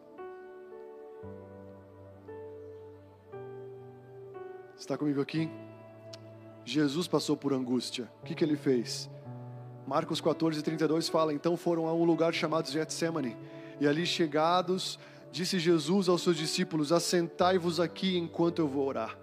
[4.79, 5.50] Está comigo aqui?
[6.64, 8.11] Jesus passou por angústia.
[8.22, 9.09] O que, que ele fez?
[9.87, 13.37] Marcos 14, 32 fala: Então foram a um lugar chamado Getsemane,
[13.81, 14.98] e ali chegados,
[15.31, 19.16] disse Jesus aos seus discípulos: Assentai-vos aqui enquanto eu vou orar.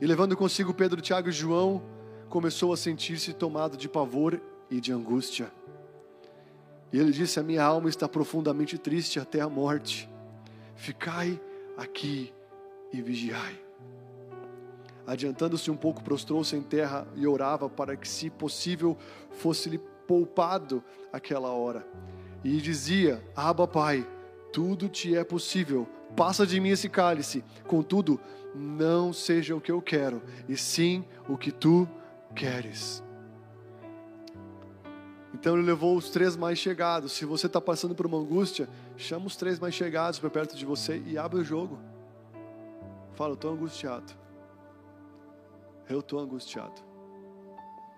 [0.00, 1.82] E levando consigo Pedro, Tiago e João,
[2.28, 5.50] começou a sentir-se tomado de pavor e de angústia.
[6.92, 10.08] E ele disse: A minha alma está profundamente triste até a morte.
[10.74, 11.40] Ficai
[11.76, 12.32] aqui
[12.92, 13.60] e vigiai.
[15.06, 18.96] Adiantando-se um pouco, prostrou-se em terra e orava para que, se possível,
[19.30, 21.86] fosse-lhe poupado aquela hora.
[22.44, 24.06] E dizia: Aba, Pai,
[24.52, 25.86] tudo te é possível.
[26.16, 27.44] Passa de mim esse cálice.
[27.66, 28.20] Contudo,
[28.54, 31.88] não seja o que eu quero, e sim o que tu
[32.34, 33.02] queres.
[35.34, 37.12] Então ele levou os três mais chegados.
[37.12, 40.64] Se você está passando por uma angústia, chama os três mais chegados para perto de
[40.64, 41.78] você e abre o jogo.
[43.14, 44.12] Fala, eu estou angustiado.
[45.88, 46.82] Eu estou angustiado.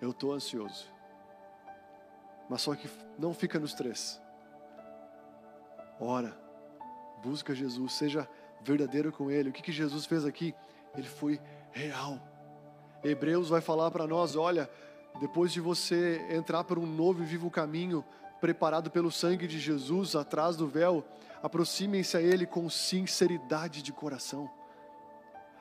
[0.00, 0.86] Eu estou ansioso.
[2.48, 2.88] Mas só que
[3.18, 4.20] não fica nos três.
[6.00, 6.36] Ora,
[7.22, 8.28] busca Jesus, seja
[8.62, 9.50] verdadeiro com Ele.
[9.50, 10.54] O que, que Jesus fez aqui?
[10.96, 11.40] Ele foi
[11.70, 12.18] real.
[13.04, 14.68] Hebreus vai falar para nós: olha,
[15.18, 18.04] depois de você entrar por um novo e vivo caminho,
[18.40, 21.04] preparado pelo sangue de Jesus atrás do véu,
[21.42, 24.50] aproximem-se a Ele com sinceridade de coração.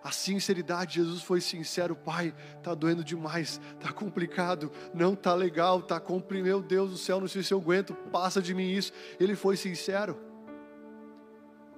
[0.01, 2.33] A sinceridade, Jesus foi sincero, Pai,
[2.63, 7.27] tá doendo demais, tá complicado, não tá legal, tá comprimido, meu Deus do céu, não
[7.27, 8.93] sei se eu aguento, passa de mim isso.
[9.19, 10.17] Ele foi sincero.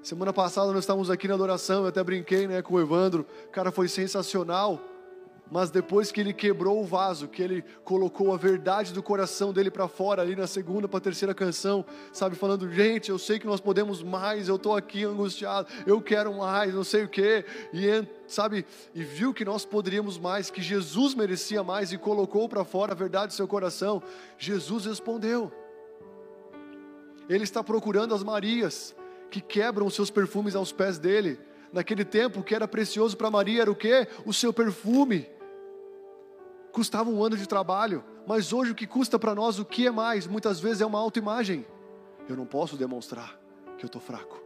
[0.04, 3.50] Semana passada nós estávamos aqui na adoração, eu até brinquei né, com o Evandro, o
[3.50, 4.80] cara foi sensacional
[5.52, 9.70] mas depois que ele quebrou o vaso, que ele colocou a verdade do coração dele
[9.70, 13.46] para fora, ali na segunda para a terceira canção, sabe, falando: gente, eu sei que
[13.46, 18.08] nós podemos mais, eu estou aqui angustiado, eu quero mais, não sei o que, e
[18.26, 22.94] sabe, e viu que nós poderíamos mais, que Jesus merecia mais e colocou para fora
[22.94, 24.02] a verdade do seu coração.
[24.38, 25.52] Jesus respondeu.
[27.28, 28.96] Ele está procurando as Marias
[29.30, 31.38] que quebram os seus perfumes aos pés dele.
[31.74, 34.08] Naquele tempo, o que era precioso para Maria era o que?
[34.26, 35.28] O seu perfume
[36.72, 39.92] custava um ano de trabalho, mas hoje o que custa para nós, o que é
[39.92, 40.28] mais?
[40.28, 41.66] Muitas vezes é uma autoimagem.
[42.28, 43.40] Eu não posso demonstrar
[43.78, 44.42] que eu estou fraco.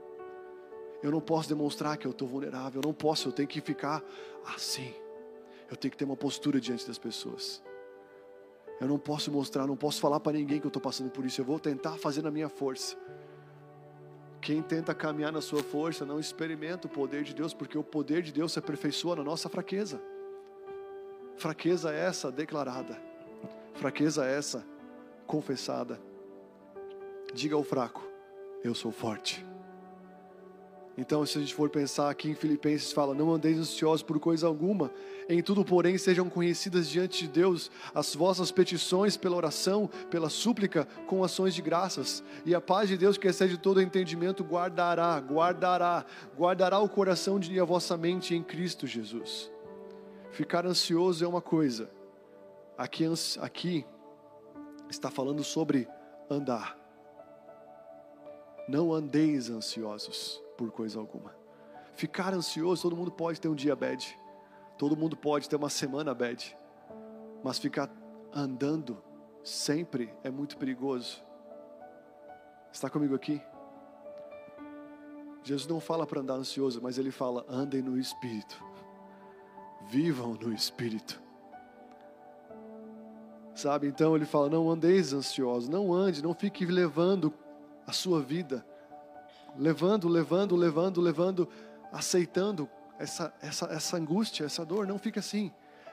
[1.04, 2.82] Eu não posso demonstrar que eu estou vulnerável.
[2.82, 4.04] Eu não posso, eu tenho que ficar
[4.56, 4.94] assim.
[5.70, 7.62] Eu tenho que ter uma postura diante das pessoas.
[8.80, 11.40] Eu não posso mostrar, não posso falar para ninguém que eu estou passando por isso.
[11.40, 12.98] Eu vou tentar fazer na minha força.
[14.42, 18.22] Quem tenta caminhar na sua força não experimenta o poder de Deus, porque o poder
[18.22, 20.02] de Deus se aperfeiçoa na nossa fraqueza.
[21.38, 22.98] Fraqueza essa declarada,
[23.74, 24.66] fraqueza essa
[25.28, 26.00] confessada.
[27.34, 28.02] Diga ao fraco:
[28.64, 29.46] Eu sou forte.
[30.98, 34.48] Então, se a gente for pensar aqui em Filipenses, fala: Não andeis ansiosos por coisa
[34.48, 34.90] alguma,
[35.28, 40.88] em tudo, porém, sejam conhecidas diante de Deus as vossas petições pela oração, pela súplica,
[41.06, 42.24] com ações de graças.
[42.46, 46.06] E a paz de Deus, que excede todo entendimento, guardará, guardará,
[46.38, 49.52] guardará o coração e a vossa mente em Cristo Jesus.
[50.36, 51.90] Ficar ansioso é uma coisa,
[52.78, 53.06] aqui,
[53.40, 53.86] aqui
[54.90, 55.88] está falando sobre
[56.30, 56.78] andar.
[58.68, 61.34] Não andeis ansiosos por coisa alguma.
[61.94, 64.20] Ficar ansioso, todo mundo pode ter um dia bad.
[64.78, 66.58] Todo mundo pode ter uma semana bad.
[67.42, 67.90] Mas ficar
[68.34, 69.02] andando
[69.42, 71.24] sempre é muito perigoso.
[72.74, 73.42] Está comigo aqui?
[75.44, 78.75] Jesus não fala para andar ansioso, mas ele fala: andem no espírito.
[79.90, 81.22] Vivam no espírito.
[83.54, 83.88] Sabe?
[83.88, 87.34] Então ele fala: não andeis ansiosos, não ande, não fique levando
[87.88, 88.66] a sua vida
[89.58, 91.50] levando, levando, levando, levando,
[91.92, 92.70] aceitando
[93.00, 94.86] essa, essa, essa angústia, essa dor.
[94.86, 95.52] Não fica assim.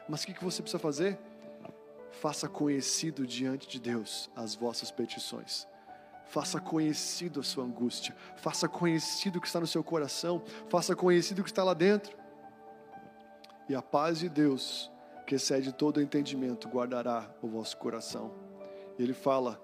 [0.09, 1.19] Mas o que, que você precisa fazer?
[2.11, 5.67] Faça conhecido diante de Deus as vossas petições.
[6.27, 8.15] Faça conhecido a sua angústia.
[8.37, 10.43] Faça conhecido o que está no seu coração.
[10.69, 12.17] Faça conhecido o que está lá dentro.
[13.69, 14.91] E a paz de Deus,
[15.27, 18.33] que excede todo entendimento, guardará o vosso coração.
[18.99, 19.61] Ele fala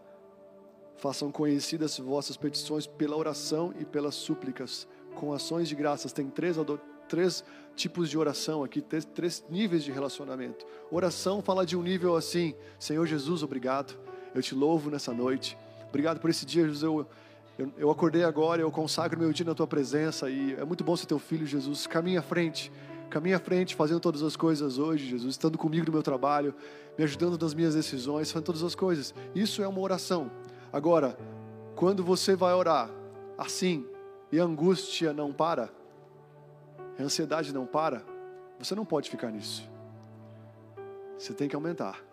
[0.98, 6.12] Façam conhecidas vossas petições pela oração e pelas súplicas, com ações de graças.
[6.12, 6.56] Tem três,
[7.08, 7.44] três
[7.76, 10.66] tipos de oração aqui, três, três níveis de relacionamento.
[10.90, 13.96] Oração fala de um nível assim: Senhor Jesus, obrigado.
[14.34, 15.56] Eu te louvo nessa noite.
[15.88, 16.82] Obrigado por esse dia, Jesus.
[16.82, 17.06] Eu,
[17.56, 20.96] eu, eu acordei agora, eu consagro meu dia na tua presença e é muito bom
[20.96, 21.87] ser teu filho, Jesus.
[21.87, 22.72] Caminha à frente
[23.09, 26.55] caminha à frente, fazendo todas as coisas hoje, Jesus, estando comigo no meu trabalho,
[26.97, 29.14] me ajudando nas minhas decisões, fazendo todas as coisas.
[29.35, 30.31] Isso é uma oração.
[30.73, 31.18] Agora,
[31.75, 32.90] quando você vai orar
[33.37, 33.87] assim
[34.31, 35.71] e a angústia não para,
[36.99, 38.03] a ansiedade não para,
[38.59, 39.68] você não pode ficar nisso.
[41.16, 42.08] Você tem que aumentar.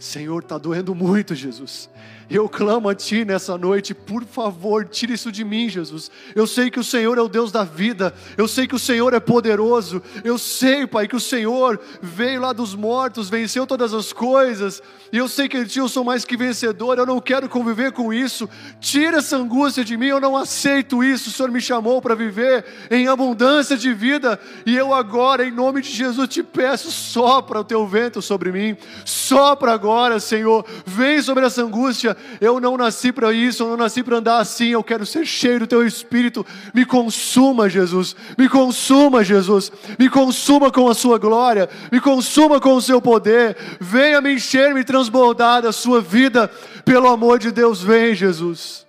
[0.00, 1.90] Senhor, está doendo muito, Jesus.
[2.30, 6.10] Eu clamo a Ti nessa noite, por favor, tire isso de mim, Jesus.
[6.34, 9.12] Eu sei que o Senhor é o Deus da vida, eu sei que o Senhor
[9.12, 14.12] é poderoso, eu sei, Pai, que o Senhor veio lá dos mortos, venceu todas as
[14.12, 14.80] coisas,
[15.12, 17.90] e eu sei que em Ti eu sou mais que vencedor, eu não quero conviver
[17.90, 18.48] com isso.
[18.78, 21.30] Tira essa angústia de mim, eu não aceito isso.
[21.30, 25.82] O Senhor me chamou para viver em abundância de vida, e eu agora, em nome
[25.82, 30.64] de Jesus, te peço, sopra o Teu vento sobre mim, sopra agora agora, Senhor.
[30.86, 32.16] Vem sobre essa angústia.
[32.40, 34.68] Eu não nasci para isso, eu não nasci para andar assim.
[34.68, 36.46] Eu quero ser cheio do teu espírito.
[36.72, 38.14] Me consuma, Jesus.
[38.38, 39.72] Me consuma, Jesus.
[39.98, 41.68] Me consuma com a sua glória.
[41.90, 43.56] Me consuma com o seu poder.
[43.80, 46.48] Venha me encher, me transbordar da sua vida.
[46.84, 48.86] Pelo amor de Deus, vem, Jesus.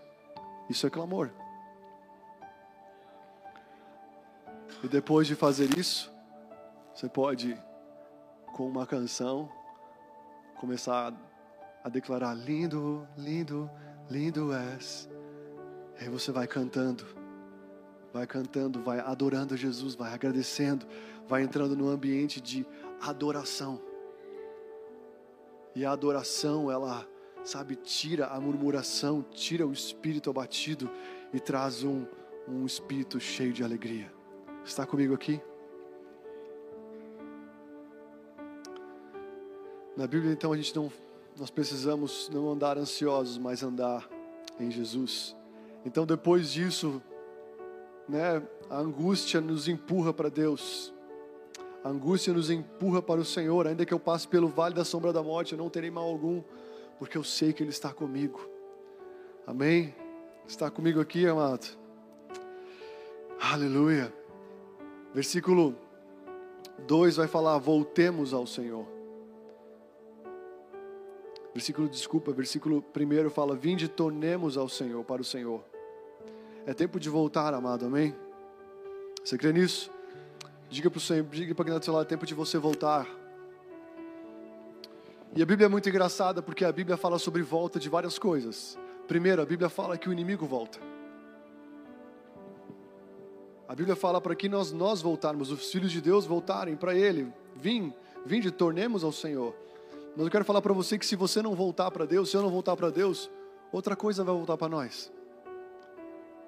[0.70, 1.32] Isso é clamor.
[4.84, 6.12] E depois de fazer isso,
[6.94, 7.58] você pode,
[8.54, 9.50] com uma canção,
[10.62, 11.12] começar
[11.84, 13.70] a declarar: lindo, lindo,
[14.08, 15.10] lindo és.
[16.00, 17.04] E aí você vai cantando,
[18.14, 20.86] vai cantando, vai adorando Jesus, vai agradecendo,
[21.28, 22.66] vai entrando no ambiente de
[23.02, 23.82] adoração.
[25.76, 27.08] E a adoração, ela,
[27.44, 30.90] sabe, tira a murmuração, tira o espírito abatido
[31.34, 32.06] e traz um,
[32.48, 34.14] um espírito cheio de alegria.
[34.64, 35.42] Está comigo aqui?
[39.96, 40.92] Na Bíblia, então, a gente não,
[41.38, 44.08] nós precisamos não andar ansiosos, mas andar
[44.60, 45.36] em Jesus.
[45.86, 47.02] Então, depois disso,
[48.08, 50.94] né, a angústia nos empurra para Deus.
[51.84, 53.68] A angústia nos empurra para o Senhor.
[53.68, 56.42] Ainda que eu passe pelo vale da sombra da morte, eu não terei mal algum,
[57.00, 58.48] porque eu sei que Ele está comigo.
[59.46, 59.94] Amém?
[60.48, 61.68] Está comigo aqui, amado?
[63.42, 64.14] Aleluia.
[65.14, 65.76] Versículo
[66.88, 69.01] 2 vai falar: voltemos ao Senhor.
[71.54, 75.64] Versículo, desculpa, versículo 1 fala: Vinde, tornemos ao Senhor, para o Senhor.
[76.66, 78.16] É tempo de voltar, amado, amém?
[79.24, 79.92] Você crê nisso?
[80.70, 82.58] Diga para o Senhor, diga para quem está do seu lado: é tempo de você
[82.58, 83.08] voltar.
[85.36, 88.78] E a Bíblia é muito engraçada porque a Bíblia fala sobre volta de várias coisas.
[89.08, 90.80] Primeiro, a Bíblia fala que o inimigo volta.
[93.68, 97.32] A Bíblia fala para que nós, nós voltarmos, os filhos de Deus voltarem para Ele.
[97.56, 97.94] Vim,
[98.26, 99.56] vinde, tornemos ao Senhor.
[100.16, 102.42] Mas eu quero falar para você que se você não voltar para Deus, se eu
[102.42, 103.30] não voltar para Deus,
[103.72, 105.12] outra coisa vai voltar para nós.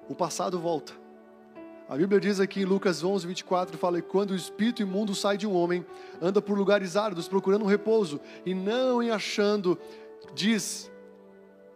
[0.08, 0.92] O passado volta.
[1.88, 5.46] A Bíblia diz aqui em Lucas 11, 24, fala quando o espírito imundo sai de
[5.46, 5.84] um homem,
[6.20, 9.78] anda por lugares áridos, procurando um repouso, e não em achando,
[10.34, 10.90] diz,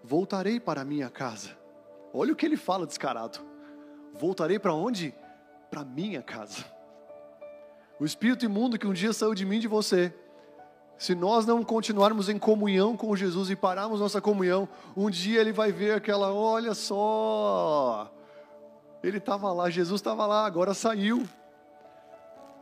[0.03, 1.51] voltarei para minha casa.
[2.13, 3.39] Olha o que ele fala descarado.
[4.15, 5.15] Voltarei para onde?
[5.71, 6.65] para minha casa.
[8.01, 10.15] O espírito imundo que um dia saiu de mim e de você,
[10.99, 15.53] se nós não continuarmos em comunhão com Jesus e pararmos nossa comunhão, um dia ele
[15.53, 18.13] vai ver aquela, olha só,
[19.03, 21.27] ele estava lá, Jesus estava lá, agora saiu.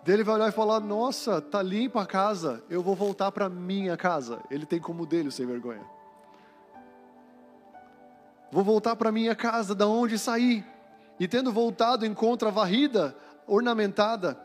[0.06, 3.96] Ele vai olhar e falar: Nossa, tá limpa a casa, eu vou voltar para minha
[3.96, 4.40] casa.
[4.50, 5.84] Ele tem como dele, sem vergonha.
[8.52, 10.64] Vou voltar para minha casa, da onde saí.
[11.18, 13.16] E tendo voltado, encontra varrida,
[13.46, 14.38] ornamentada.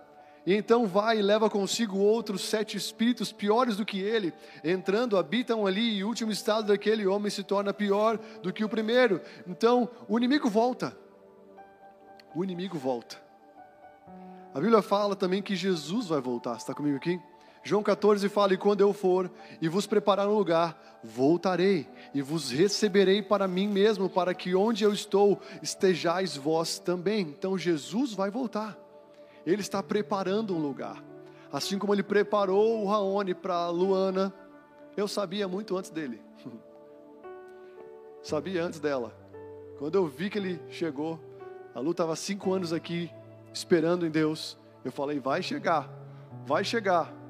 [0.46, 4.34] E então vai e leva consigo outros sete espíritos piores do que ele.
[4.64, 8.70] Entrando, habitam ali, e o último estado daquele homem se torna pior do que o
[8.70, 9.22] primeiro.
[9.48, 10.98] Então, o inimigo volta.
[12.34, 13.22] O inimigo volta.
[14.54, 16.58] A Bíblia fala também que Jesus vai voltar.
[16.58, 17.20] Está comigo aqui?
[17.64, 19.32] João 14 fala: E quando eu for
[19.62, 24.84] e vos preparar um lugar, voltarei e vos receberei para mim mesmo, para que onde
[24.84, 27.22] eu estou estejais vós também.
[27.22, 28.78] Então Jesus vai voltar,
[29.46, 31.04] ele está preparando um lugar,
[31.52, 34.34] assim como ele preparou o Raoni para Luana.
[34.96, 36.22] Eu sabia muito antes dele,
[38.22, 39.16] sabia antes dela.
[39.78, 41.20] Quando eu vi que ele chegou,
[41.74, 43.10] a Lu estava cinco anos aqui
[43.54, 44.58] esperando em Deus.
[44.84, 45.90] Eu falei: vai chegar,
[46.46, 47.22] vai chegar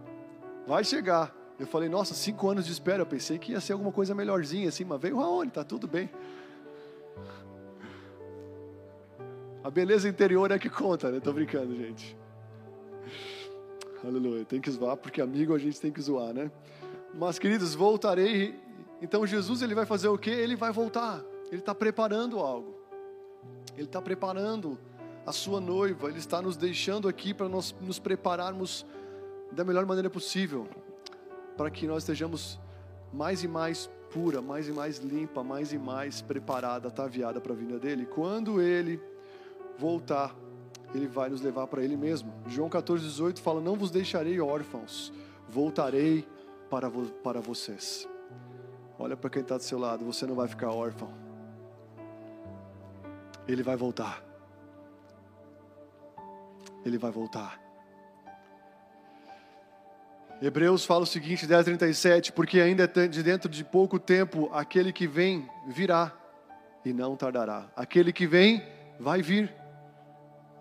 [0.65, 1.35] vai chegar.
[1.59, 3.01] Eu falei, nossa, cinco anos de espera.
[3.01, 5.51] Eu pensei que ia ser alguma coisa melhorzinha assim, mas veio aonde?
[5.51, 6.09] Tá tudo bem.
[9.63, 11.19] A beleza interior é que conta, né?
[11.19, 12.17] Tô brincando, gente.
[14.03, 14.43] Aleluia.
[14.43, 16.51] Tem que zoar, porque amigo a gente tem que zoar, né?
[17.13, 18.59] Mas, queridos, voltarei.
[19.01, 20.31] Então, Jesus, ele vai fazer o quê?
[20.31, 21.23] Ele vai voltar.
[21.51, 22.75] Ele está preparando algo.
[23.75, 24.79] Ele está preparando
[25.27, 26.09] a sua noiva.
[26.09, 28.83] Ele está nos deixando aqui para nós nos prepararmos
[29.51, 30.67] da melhor maneira possível,
[31.55, 32.59] para que nós estejamos
[33.13, 37.55] mais e mais pura, mais e mais limpa, mais e mais preparada, ataviada para a
[37.55, 38.05] vinda dele.
[38.05, 38.99] Quando ele
[39.77, 40.35] voltar,
[40.93, 42.33] ele vai nos levar para ele mesmo.
[42.47, 45.11] João 14, 18 fala: Não vos deixarei órfãos,
[45.47, 46.27] voltarei
[46.69, 48.07] para, vo para vocês.
[48.97, 51.11] Olha para quem está do seu lado, você não vai ficar órfão.
[53.47, 54.23] Ele vai voltar.
[56.85, 57.59] Ele vai voltar.
[60.41, 65.47] Hebreus fala o seguinte, 10:37, porque ainda de dentro de pouco tempo aquele que vem
[65.67, 66.11] virá
[66.83, 67.69] e não tardará.
[67.75, 68.63] Aquele que vem
[68.99, 69.53] vai vir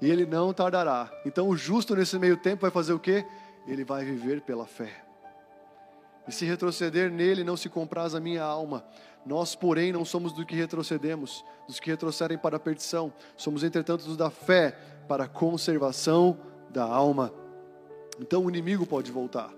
[0.01, 1.11] e ele não tardará.
[1.25, 3.25] Então o justo nesse meio tempo vai fazer o quê?
[3.67, 5.05] Ele vai viver pela fé.
[6.27, 8.85] E se retroceder nele não se compraz a minha alma.
[9.25, 13.13] Nós, porém, não somos do que retrocedemos, dos que retrocedem para a perdição.
[13.37, 14.77] Somos, entretanto, dos da fé
[15.09, 16.39] para a conservação
[16.71, 17.33] da alma.
[18.19, 19.53] Então o inimigo pode voltar.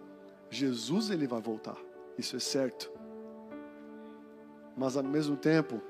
[0.51, 1.77] Jesus ele vai voltar,
[2.19, 2.91] isso é certo.
[4.77, 5.81] Mas ao mesmo tempo,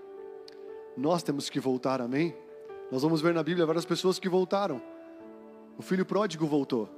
[0.97, 2.35] nós temos que voltar, amém?
[2.93, 4.79] Nós vamos ver na Bíblia várias pessoas que voltaram.
[5.79, 6.91] O filho pródigo voltou,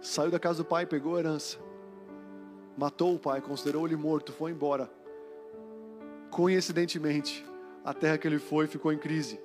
[0.00, 1.58] saiu da casa do pai, pegou a herança,
[2.78, 4.88] matou o pai, considerou ele morto, foi embora.
[6.30, 7.44] Coincidentemente,
[7.84, 9.40] a terra que ele foi ficou em crise.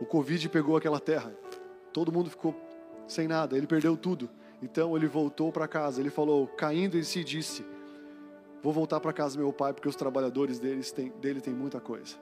[0.00, 1.30] O Covid pegou aquela terra,
[1.92, 2.58] todo mundo ficou
[3.06, 4.30] sem nada, ele perdeu tudo.
[4.62, 6.00] Então ele voltou para casa.
[6.00, 7.62] Ele falou, caindo em si, disse:
[8.62, 12.16] Vou voltar para casa meu pai, porque os trabalhadores deles têm, dele têm muita coisa.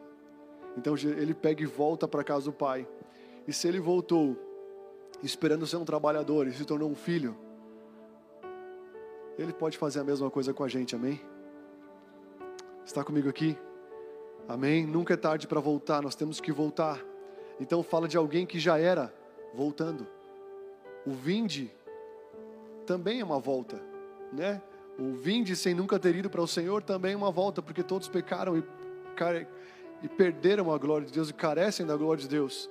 [0.76, 2.86] Então ele pega e volta para casa do pai.
[3.46, 4.36] E se ele voltou
[5.22, 7.36] esperando ser um trabalhador e se tornou um filho,
[9.38, 11.20] ele pode fazer a mesma coisa com a gente, amém?
[12.84, 13.56] Está comigo aqui?
[14.46, 14.86] Amém?
[14.86, 17.02] Nunca é tarde para voltar, nós temos que voltar.
[17.58, 19.12] Então fala de alguém que já era
[19.54, 20.06] voltando.
[21.06, 21.70] O vinde
[22.86, 23.80] também é uma volta,
[24.32, 24.60] né?
[24.98, 28.08] O vinde sem nunca ter ido para o Senhor também é uma volta, porque todos
[28.08, 28.64] pecaram e,
[30.04, 32.70] e perderam a glória de Deus e carecem da glória de Deus.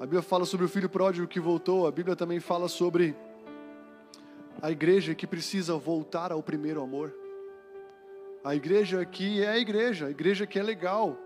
[0.00, 3.14] A Bíblia fala sobre o filho pródigo que voltou, a Bíblia também fala sobre
[4.62, 7.14] a igreja que precisa voltar ao primeiro amor.
[8.42, 11.18] A igreja que é a igreja, a igreja que é legal.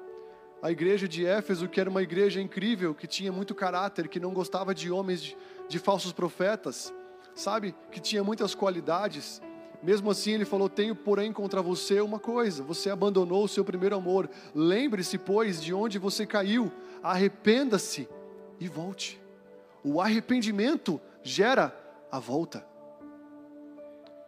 [0.61, 4.35] A igreja de Éfeso, que era uma igreja incrível, que tinha muito caráter, que não
[4.35, 5.37] gostava de homens, de,
[5.69, 6.93] de falsos profetas
[7.35, 9.41] sabe, que tinha muitas qualidades,
[9.83, 13.97] Mesmo assim, ele falou: Tenho, porém, contra você uma coisa: você abandonou o seu primeiro
[13.97, 14.29] amor.
[14.55, 16.71] Lembre-se, pois, de onde você caiu,
[17.03, 18.09] arrependa-se
[18.59, 19.21] e volte.
[19.83, 21.75] O arrependimento gera
[22.11, 22.65] a volta.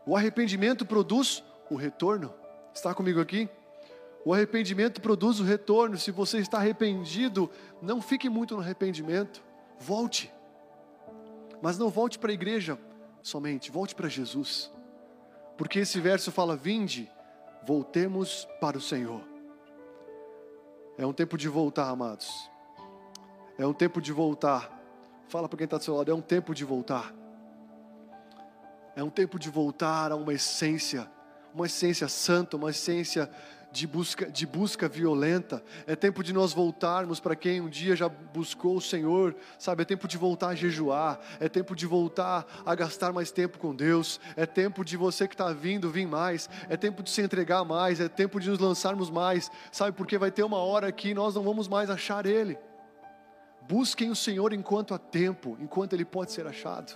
[0.07, 2.33] O arrependimento produz o retorno.
[2.75, 3.49] Está comigo aqui?
[4.25, 5.99] O arrependimento produz o retorno.
[5.99, 7.51] Se você está arrependido,
[7.81, 9.43] não fique muito no arrependimento.
[9.79, 10.33] Volte.
[11.61, 12.79] Mas não volte para a igreja
[13.23, 14.73] somente, volte para Jesus.
[15.63, 17.09] Porque esse verso fala: Vinde,
[17.65, 19.23] voltemos para o Senhor.
[20.99, 22.51] É um tempo de voltar, amados.
[23.57, 24.77] É um tempo de voltar.
[25.29, 27.15] Fala para quem está do seu lado: é um tempo de voltar.
[28.97, 31.09] É um tempo de voltar a uma essência,
[31.55, 33.31] uma essência santa, uma essência
[33.73, 35.65] de busca, de busca violenta.
[35.87, 39.83] É tempo de nós voltarmos para quem um dia já buscou o Senhor, sabe?
[39.83, 41.19] É tempo de voltar a jejuar.
[41.41, 44.21] É tempo de voltar a gastar mais tempo com Deus.
[44.37, 46.51] É tempo de você que está vindo vir mais.
[46.69, 47.99] É tempo de se entregar mais.
[47.99, 49.97] É tempo de nos lançarmos mais, sabe?
[49.97, 52.59] Porque vai ter uma hora que nós não vamos mais achar Ele.
[53.67, 56.93] Busquem o Senhor enquanto há tempo, enquanto Ele pode ser achado.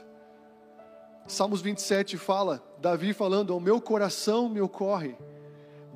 [1.27, 5.17] Salmos 27 fala, Davi falando: Ao meu coração me ocorre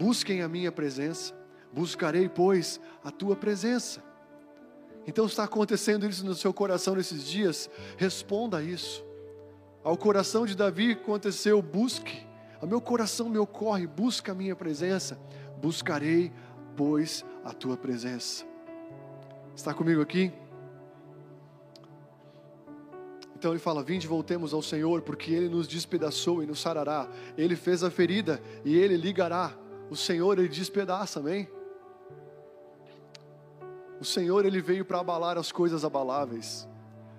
[0.01, 1.35] Busquem a minha presença,
[1.71, 4.03] buscarei, pois, a tua presença.
[5.07, 7.69] Então está acontecendo isso no seu coração nesses dias?
[7.99, 9.05] Responda a isso.
[9.85, 12.27] Ao coração de Davi aconteceu: busque.
[12.63, 15.21] Ao meu coração me ocorre, busca a minha presença.
[15.61, 16.33] Buscarei,
[16.79, 18.47] pois, a tua presença.
[19.55, 20.33] Está comigo aqui?
[23.37, 27.07] Então ele fala: Vinde, voltemos ao Senhor, porque Ele nos despedaçou e nos sarará.
[27.37, 29.60] Ele fez a ferida e Ele ligará
[29.91, 31.49] o Senhor ele despedaça, amém?
[34.01, 36.67] O Senhor ele veio para abalar as coisas abaláveis.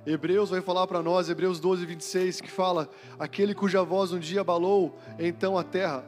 [0.05, 4.41] Hebreus vai falar para nós, Hebreus 12, 26, que fala: Aquele cuja voz um dia
[4.41, 6.03] abalou então a terra,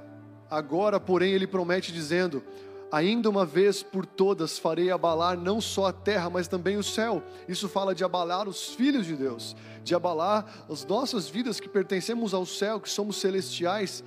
[0.50, 2.42] agora, porém, ele promete, dizendo:
[2.92, 7.22] Ainda uma vez por todas farei abalar não só a terra, mas também o céu.
[7.48, 12.34] Isso fala de abalar os filhos de Deus, de abalar as nossas vidas que pertencemos
[12.34, 14.04] ao céu, que somos celestiais,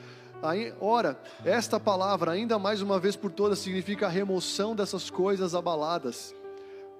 [0.80, 6.34] Ora, esta palavra, ainda mais uma vez por todas, significa a remoção dessas coisas abaladas,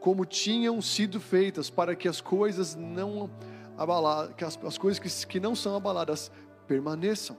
[0.01, 3.31] como tinham sido feitas, para que as coisas não
[3.77, 6.31] abaladas, que as, as coisas que, que não são abaladas
[6.67, 7.37] permaneçam.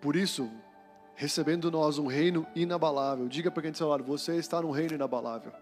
[0.00, 0.50] Por isso,
[1.14, 4.94] recebendo nós um reino inabalável, diga para quem está ao lado, você está num reino
[4.94, 5.52] inabalável.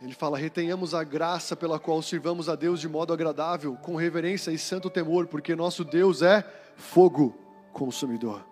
[0.00, 4.50] Ele fala: retenhamos a graça pela qual sirvamos a Deus de modo agradável, com reverência
[4.50, 6.44] e santo temor, porque nosso Deus é
[6.76, 7.34] fogo
[7.72, 8.44] consumidor.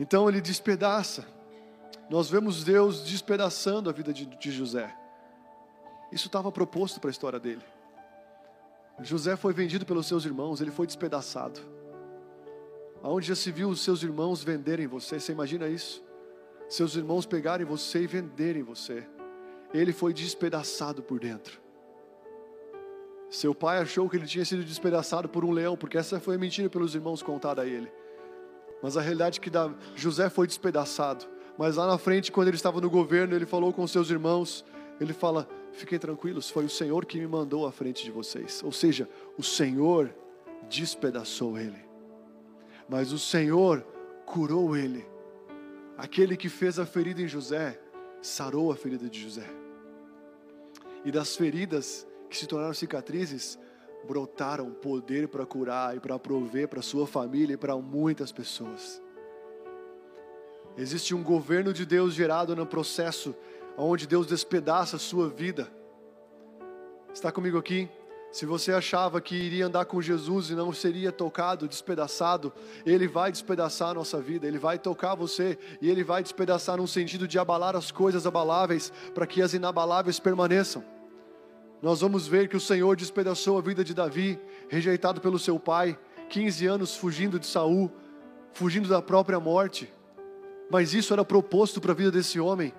[0.00, 1.26] Então ele despedaça.
[2.08, 4.94] Nós vemos Deus despedaçando a vida de, de José.
[6.12, 7.62] Isso estava proposto para a história dele.
[9.00, 11.60] José foi vendido pelos seus irmãos, ele foi despedaçado.
[13.02, 15.20] Aonde já se viu os seus irmãos venderem você?
[15.20, 16.02] Você imagina isso?
[16.68, 19.06] Seus irmãos pegarem você e venderem você
[19.76, 21.60] ele foi despedaçado por dentro.
[23.28, 26.38] Seu pai achou que ele tinha sido despedaçado por um leão, porque essa foi a
[26.38, 27.90] mentira pelos irmãos contada a ele.
[28.82, 29.50] Mas a realidade é que
[29.94, 31.26] José foi despedaçado.
[31.58, 34.64] Mas lá na frente, quando ele estava no governo, ele falou com seus irmãos,
[35.00, 38.62] ele fala: "Fiquem tranquilos, foi o Senhor que me mandou à frente de vocês".
[38.62, 40.14] Ou seja, o Senhor
[40.68, 41.84] despedaçou ele.
[42.88, 43.84] Mas o Senhor
[44.24, 45.04] curou ele.
[45.96, 47.80] Aquele que fez a ferida em José
[48.20, 49.65] sarou a ferida de José.
[51.04, 53.58] E das feridas que se tornaram cicatrizes,
[54.06, 59.02] brotaram poder para curar e para prover para sua família e para muitas pessoas.
[60.76, 63.34] Existe um governo de Deus gerado no processo
[63.76, 65.70] onde Deus despedaça a sua vida.
[67.12, 67.88] Está comigo aqui?
[68.36, 72.52] Se você achava que iria andar com Jesus e não seria tocado, despedaçado,
[72.84, 76.86] Ele vai despedaçar a nossa vida, Ele vai tocar você e Ele vai despedaçar no
[76.86, 80.84] sentido de abalar as coisas abaláveis para que as inabaláveis permaneçam.
[81.80, 85.98] Nós vamos ver que o Senhor despedaçou a vida de Davi, rejeitado pelo seu pai,
[86.28, 87.90] 15 anos fugindo de Saul,
[88.52, 89.90] fugindo da própria morte.
[90.70, 92.74] Mas isso era proposto para a vida desse homem.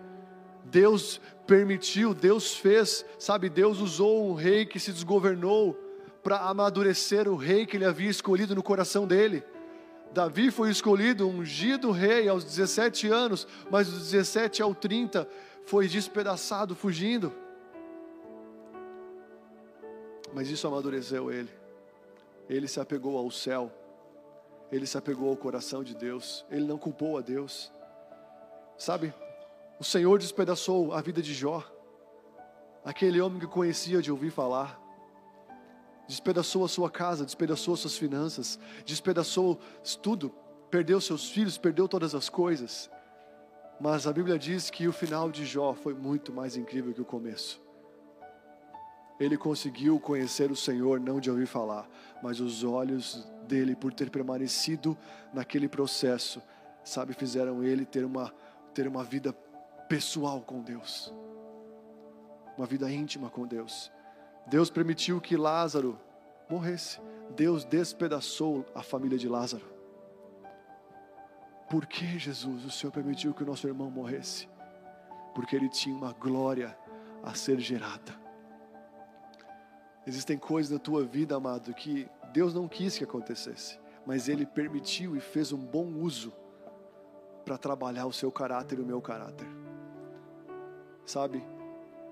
[0.69, 3.49] Deus permitiu, Deus fez, sabe?
[3.49, 5.73] Deus usou um rei que se desgovernou
[6.21, 9.43] para amadurecer o rei que ele havia escolhido no coração dele.
[10.13, 15.27] Davi foi escolhido, ungido rei aos 17 anos, mas dos 17 ao 30
[15.65, 17.33] foi despedaçado, fugindo.
[20.33, 21.49] Mas isso amadureceu ele.
[22.49, 23.71] Ele se apegou ao céu.
[24.71, 26.45] Ele se apegou ao coração de Deus.
[26.49, 27.71] Ele não culpou a Deus.
[28.77, 29.13] Sabe?
[29.79, 31.63] O Senhor despedaçou a vida de Jó,
[32.83, 34.81] aquele homem que conhecia de ouvir falar.
[36.07, 39.59] despedaçou a sua casa, despedaçou as suas finanças, despedaçou
[40.01, 40.33] tudo,
[40.71, 42.89] perdeu seus filhos, perdeu todas as coisas.
[43.79, 47.05] Mas a Bíblia diz que o final de Jó foi muito mais incrível que o
[47.05, 47.61] começo.
[49.19, 51.87] Ele conseguiu conhecer o Senhor não de ouvir falar,
[52.23, 54.97] mas os olhos dele, por ter permanecido
[55.33, 56.41] naquele processo,
[56.83, 58.33] sabe, fizeram ele ter uma,
[58.73, 59.33] ter uma vida
[59.87, 61.13] pessoal com Deus,
[62.57, 63.91] uma vida íntima com Deus.
[64.47, 65.99] Deus permitiu que Lázaro
[66.49, 66.99] morresse.
[67.35, 69.65] Deus despedaçou a família de Lázaro.
[71.69, 74.47] Por que, Jesus, o Senhor permitiu que o nosso irmão morresse?
[75.35, 76.77] Porque ele tinha uma glória
[77.21, 78.15] a ser gerada.
[80.05, 85.17] Existem coisas na tua vida, amado, que Deus não quis que acontecesse, mas Ele permitiu
[85.17, 86.31] e fez um bom uso
[87.43, 89.47] para trabalhar o seu caráter e o meu caráter.
[91.07, 91.41] Sabe,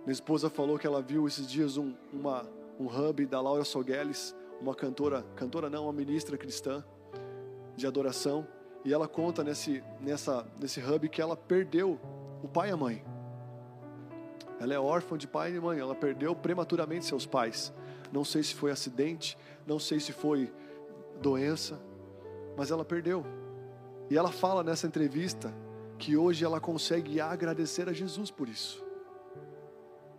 [0.06, 4.34] minha esposa falou que ela viu esses dias um, uma, um hub da Laura Sogueles,
[4.62, 6.82] uma cantora, cantora não, uma ministra cristã
[7.76, 8.48] de adoração,
[8.86, 12.00] e ela conta nesse, nessa, nesse hub que ela perdeu
[12.42, 13.04] o pai e a mãe.
[14.62, 17.74] Ela é órfã de pai e mãe, ela perdeu prematuramente seus pais.
[18.14, 19.38] Não sei se foi acidente,
[19.68, 20.54] não sei se foi
[21.22, 21.78] doença,
[22.56, 23.26] mas ela perdeu.
[24.10, 25.54] E ela fala nessa entrevista
[25.98, 28.85] que hoje ela consegue agradecer a Jesus por isso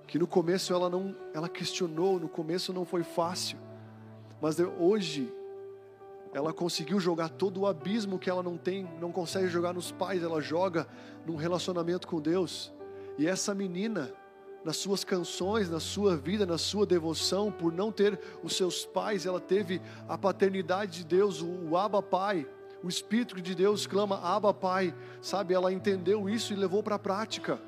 [0.07, 3.59] que no começo ela não, ela questionou, no começo não foi fácil,
[4.41, 5.33] mas hoje
[6.33, 10.23] ela conseguiu jogar todo o abismo que ela não tem, não consegue jogar nos pais,
[10.23, 10.87] ela joga
[11.25, 12.73] num relacionamento com Deus.
[13.19, 14.13] E essa menina,
[14.63, 19.25] nas suas canções, na sua vida, na sua devoção, por não ter os seus pais,
[19.25, 22.47] ela teve a paternidade de Deus, o, Abba Pai.
[22.83, 25.55] O Espírito de Deus clama Abba Pai, sabe?
[25.55, 27.59] Ela entendeu isso e levou para a prática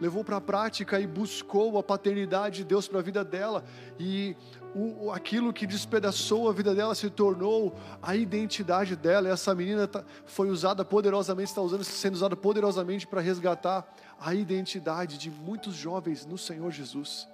[0.00, 3.64] levou para a prática e buscou a paternidade de Deus para a vida dela,
[3.98, 4.36] e
[4.74, 9.28] o, aquilo que despedaçou a vida dela se tornou a identidade dela.
[9.28, 13.86] E essa menina tá, foi usada poderosamente, está sendo usada poderosamente para resgatar
[14.20, 17.28] a identidade de muitos jovens no Senhor Jesus.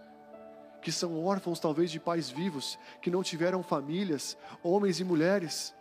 [0.81, 5.75] Que são órfãos, talvez, de pais vivos, que não tiveram famílias, homens e mulheres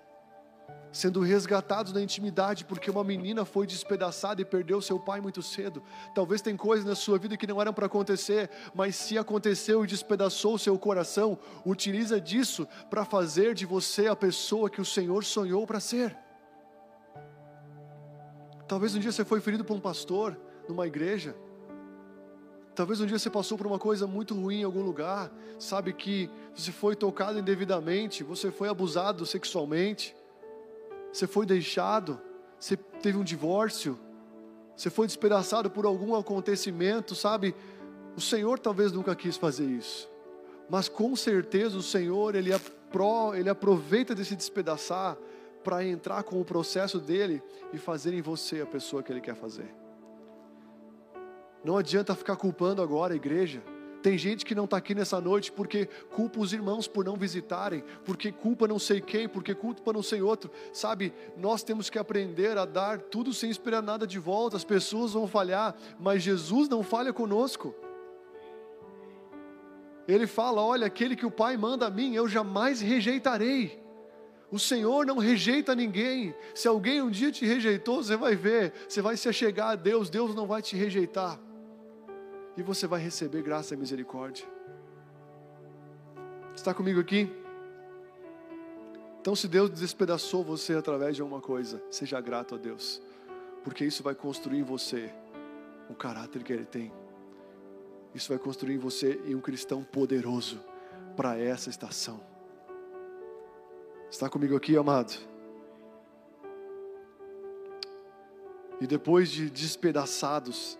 [0.94, 5.82] sendo resgatados na intimidade, porque uma menina foi despedaçada e perdeu seu pai muito cedo.
[6.14, 9.88] Talvez tem coisas na sua vida que não eram para acontecer, mas se aconteceu e
[9.88, 15.66] despedaçou seu coração, utiliza disso para fazer de você a pessoa que o Senhor sonhou
[15.66, 16.16] para ser.
[18.68, 20.40] Talvez um dia você foi ferido por um pastor
[20.70, 21.36] numa igreja.
[22.76, 26.30] Talvez um dia você passou por uma coisa muito ruim em algum lugar, sabe que
[26.54, 30.16] você foi tocado indevidamente, você foi abusado sexualmente
[31.14, 32.20] você foi deixado,
[32.60, 34.00] você teve um divórcio,
[34.76, 37.56] você foi despedaçado por algum acontecimento, sabe?
[38.18, 40.10] O Senhor talvez nunca quis fazer isso,
[40.68, 45.16] mas com certeza o Senhor, Ele, apro, ele aproveita desse despedaçar
[45.64, 49.36] para entrar com o processo dele e fazer em você a pessoa que Ele quer
[49.36, 49.72] fazer.
[51.64, 53.64] Não adianta ficar culpando agora a igreja,
[54.04, 57.86] tem gente que não está aqui nessa noite porque culpa os irmãos por não visitarem,
[58.04, 60.52] porque culpa não sei quem, porque culpa não sei outro.
[60.74, 64.58] Sabe, nós temos que aprender a dar tudo sem esperar nada de volta.
[64.58, 67.74] As pessoas vão falhar, mas Jesus não falha conosco.
[70.06, 73.82] Ele fala: Olha, aquele que o Pai manda a mim, eu jamais rejeitarei.
[74.52, 76.36] O Senhor não rejeita ninguém.
[76.54, 80.10] Se alguém um dia te rejeitou, você vai ver, você vai se achegar a Deus,
[80.10, 81.40] Deus não vai te rejeitar
[82.56, 84.46] e você vai receber graça e misericórdia.
[86.56, 87.30] Está comigo aqui?
[89.20, 93.02] Então, se Deus despedaçou você através de alguma coisa, seja grato a Deus,
[93.64, 95.12] porque isso vai construir em você
[95.90, 96.92] o caráter que Ele tem.
[98.14, 100.60] Isso vai construir em você um cristão poderoso
[101.16, 102.22] para essa estação.
[104.12, 105.18] Está comigo aqui, amado?
[108.80, 110.78] E depois de despedaçados,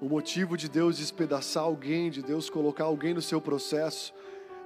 [0.00, 4.12] o motivo de Deus despedaçar alguém, de Deus colocar alguém no seu processo,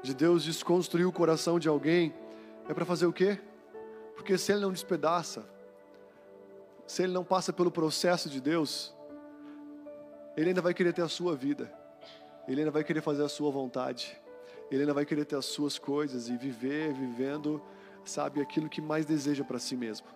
[0.03, 2.15] de Deus desconstruir o coração de alguém,
[2.69, 3.39] é para fazer o quê?
[4.15, 5.49] Porque se ele não despedaça,
[6.87, 8.95] se ele não passa pelo processo de Deus,
[10.37, 11.73] ele ainda vai querer ter a sua vida,
[12.47, 14.21] ele ainda vai querer fazer a sua vontade,
[14.71, 17.63] ele ainda vai querer ter as suas coisas e viver vivendo,
[18.05, 20.07] sabe, aquilo que mais deseja para si mesmo.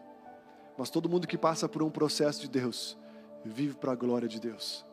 [0.77, 2.97] Mas todo mundo que passa por um processo de Deus,
[3.45, 4.85] vive para a glória de Deus.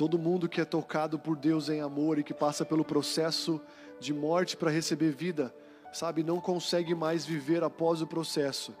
[0.00, 3.60] Todo mundo que é tocado por Deus em amor e que passa pelo processo
[4.00, 5.54] de morte para receber vida,
[5.92, 8.74] sabe, não consegue mais viver após o processo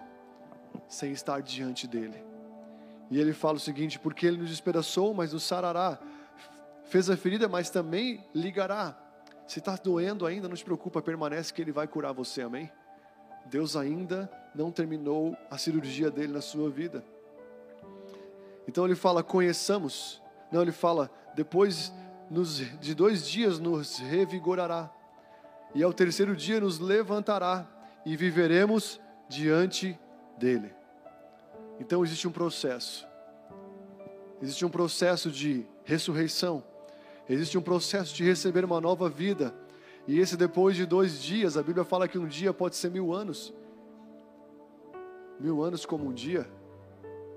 [0.88, 2.24] sem estar diante dele.
[3.10, 5.98] E ele fala o seguinte: porque ele nos despedaçou, mas nos sarará,
[6.84, 8.98] fez a ferida, mas também ligará.
[9.46, 12.72] Se está doendo ainda, não se preocupa, permanece que Ele vai curar você, amém?
[13.44, 17.04] Deus ainda não terminou a cirurgia dele na sua vida.
[18.66, 20.22] Então ele fala: conheçamos.
[20.50, 21.92] Não, ele fala: depois
[22.80, 24.90] de dois dias nos revigorará,
[25.74, 27.66] e ao terceiro dia nos levantará,
[28.04, 29.98] e viveremos diante
[30.38, 30.72] dele.
[31.78, 33.06] Então existe um processo.
[34.42, 36.64] Existe um processo de ressurreição.
[37.28, 39.54] Existe um processo de receber uma nova vida.
[40.06, 43.12] E esse depois de dois dias, a Bíblia fala que um dia pode ser mil
[43.12, 43.52] anos.
[45.38, 46.50] Mil anos como um dia.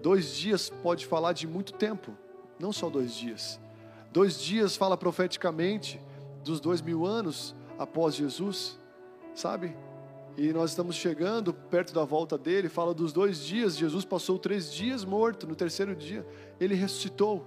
[0.02, 2.18] Dois dias pode falar de muito tempo,
[2.60, 3.60] não só dois dias.
[4.12, 6.00] Dois dias fala profeticamente
[6.44, 8.80] dos dois mil anos após Jesus,
[9.34, 9.76] sabe?
[10.36, 13.78] E nós estamos chegando perto da volta dele, fala dos dois dias.
[13.78, 16.26] Jesus passou três dias morto, no terceiro dia
[16.60, 17.46] ele ressuscitou.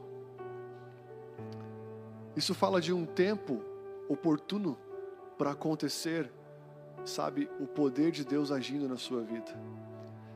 [2.36, 3.62] Isso fala de um tempo
[4.08, 4.76] oportuno
[5.38, 6.30] para acontecer,
[7.04, 9.58] sabe, o poder de Deus agindo na sua vida.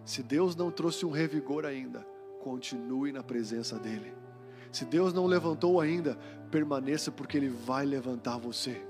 [0.04, 2.06] Se Deus não trouxe um revigor ainda,
[2.42, 4.12] continue na presença dEle.
[4.72, 6.16] Se Deus não levantou ainda,
[6.50, 8.80] permaneça porque Ele vai levantar você.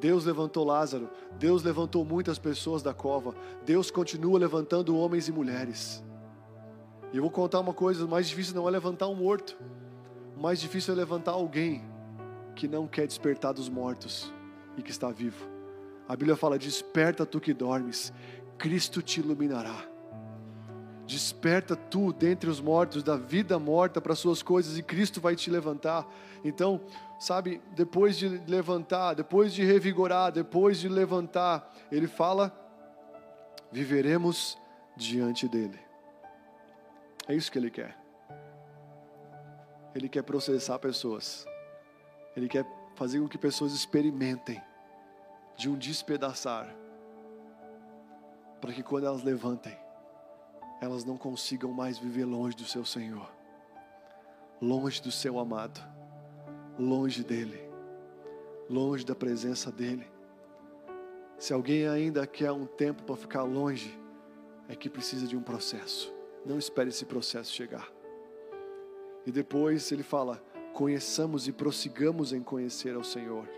[0.00, 1.08] Deus levantou Lázaro,
[1.38, 3.34] Deus levantou muitas pessoas da cova,
[3.64, 6.02] Deus continua levantando homens e mulheres.
[7.12, 9.56] E eu vou contar uma coisa: o mais difícil não é levantar um morto,
[10.36, 11.84] o mais difícil é levantar alguém
[12.56, 14.32] que não quer despertar dos mortos
[14.76, 15.48] e que está vivo.
[16.08, 18.12] A Bíblia fala: Desperta tu que dormes,
[18.58, 19.93] Cristo te iluminará.
[21.06, 25.50] Desperta tu dentre os mortos, da vida morta para suas coisas, e Cristo vai te
[25.50, 26.06] levantar.
[26.42, 26.80] Então,
[27.18, 32.52] sabe, depois de levantar, depois de revigorar, depois de levantar, ele fala:
[33.70, 34.56] viveremos
[34.96, 35.78] diante dele.
[37.28, 37.98] É isso que ele quer.
[39.94, 41.46] Ele quer processar pessoas.
[42.36, 44.60] Ele quer fazer com que pessoas experimentem
[45.56, 46.74] de um despedaçar,
[48.60, 49.76] para que quando elas levantem,
[50.80, 53.30] elas não consigam mais viver longe do seu Senhor,
[54.60, 55.80] longe do seu amado,
[56.78, 57.60] longe dele,
[58.68, 60.06] longe da presença dele.
[61.38, 63.98] Se alguém ainda quer um tempo para ficar longe,
[64.68, 66.12] é que precisa de um processo.
[66.44, 67.90] Não espere esse processo chegar.
[69.26, 73.48] E depois ele fala: conheçamos e prossigamos em conhecer ao Senhor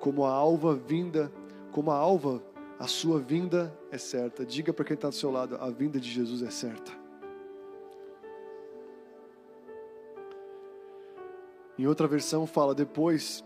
[0.00, 1.32] como a alva vinda,
[1.72, 2.42] como a alva,
[2.78, 4.46] a sua vinda é certa.
[4.46, 6.92] Diga para quem está do seu lado: a vinda de Jesus é certa.
[11.76, 13.44] Em outra versão fala depois,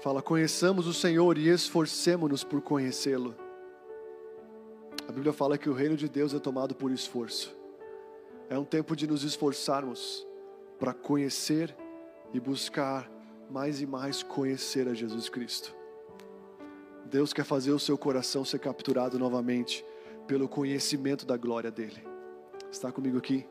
[0.00, 3.34] fala: conheçamos o Senhor e esforcemos-nos por conhecê-lo.
[5.08, 7.56] A Bíblia fala que o reino de Deus é tomado por esforço.
[8.48, 10.26] É um tempo de nos esforçarmos
[10.78, 11.76] para conhecer
[12.32, 13.10] e buscar
[13.48, 15.79] mais e mais conhecer a Jesus Cristo.
[17.10, 19.84] Deus quer fazer o seu coração ser capturado novamente
[20.28, 22.00] pelo conhecimento da glória dele.
[22.70, 23.44] Está comigo aqui?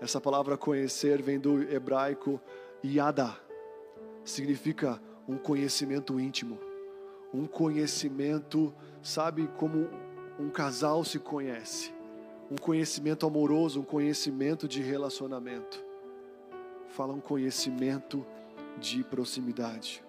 [0.00, 2.40] Essa palavra conhecer vem do hebraico
[2.82, 3.38] yada,
[4.24, 6.58] significa um conhecimento íntimo,
[7.32, 9.88] um conhecimento, sabe, como
[10.36, 11.94] um casal se conhece,
[12.50, 15.82] um conhecimento amoroso, um conhecimento de relacionamento.
[16.88, 18.26] Fala um conhecimento
[18.80, 20.05] de proximidade.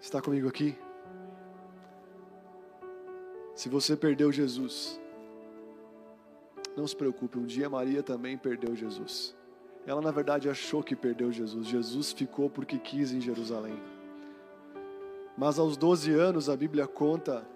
[0.00, 0.76] Está comigo aqui?
[3.54, 5.00] Se você perdeu Jesus,
[6.76, 9.34] não se preocupe, um dia Maria também perdeu Jesus.
[9.86, 11.66] Ela, na verdade, achou que perdeu Jesus.
[11.66, 13.80] Jesus ficou porque quis em Jerusalém.
[15.38, 17.46] Mas aos 12 anos, a Bíblia conta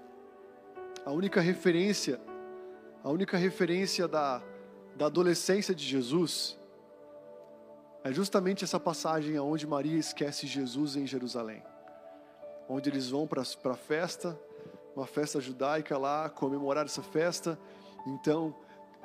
[1.05, 2.20] a única referência,
[3.03, 4.43] a única referência da,
[4.97, 6.59] da adolescência de Jesus
[8.03, 11.62] é justamente essa passagem onde Maria esquece Jesus em Jerusalém.
[12.73, 14.39] Onde eles vão para a festa,
[14.95, 17.59] uma festa judaica lá, comemorar essa festa.
[18.07, 18.55] Então,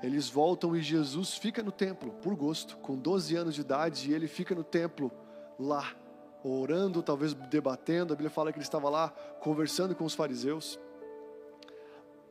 [0.03, 4.13] eles voltam e Jesus fica no templo, por gosto, com 12 anos de idade, e
[4.13, 5.11] ele fica no templo
[5.59, 5.95] lá,
[6.43, 8.13] orando, talvez debatendo.
[8.13, 9.09] A Bíblia fala que ele estava lá
[9.39, 10.79] conversando com os fariseus.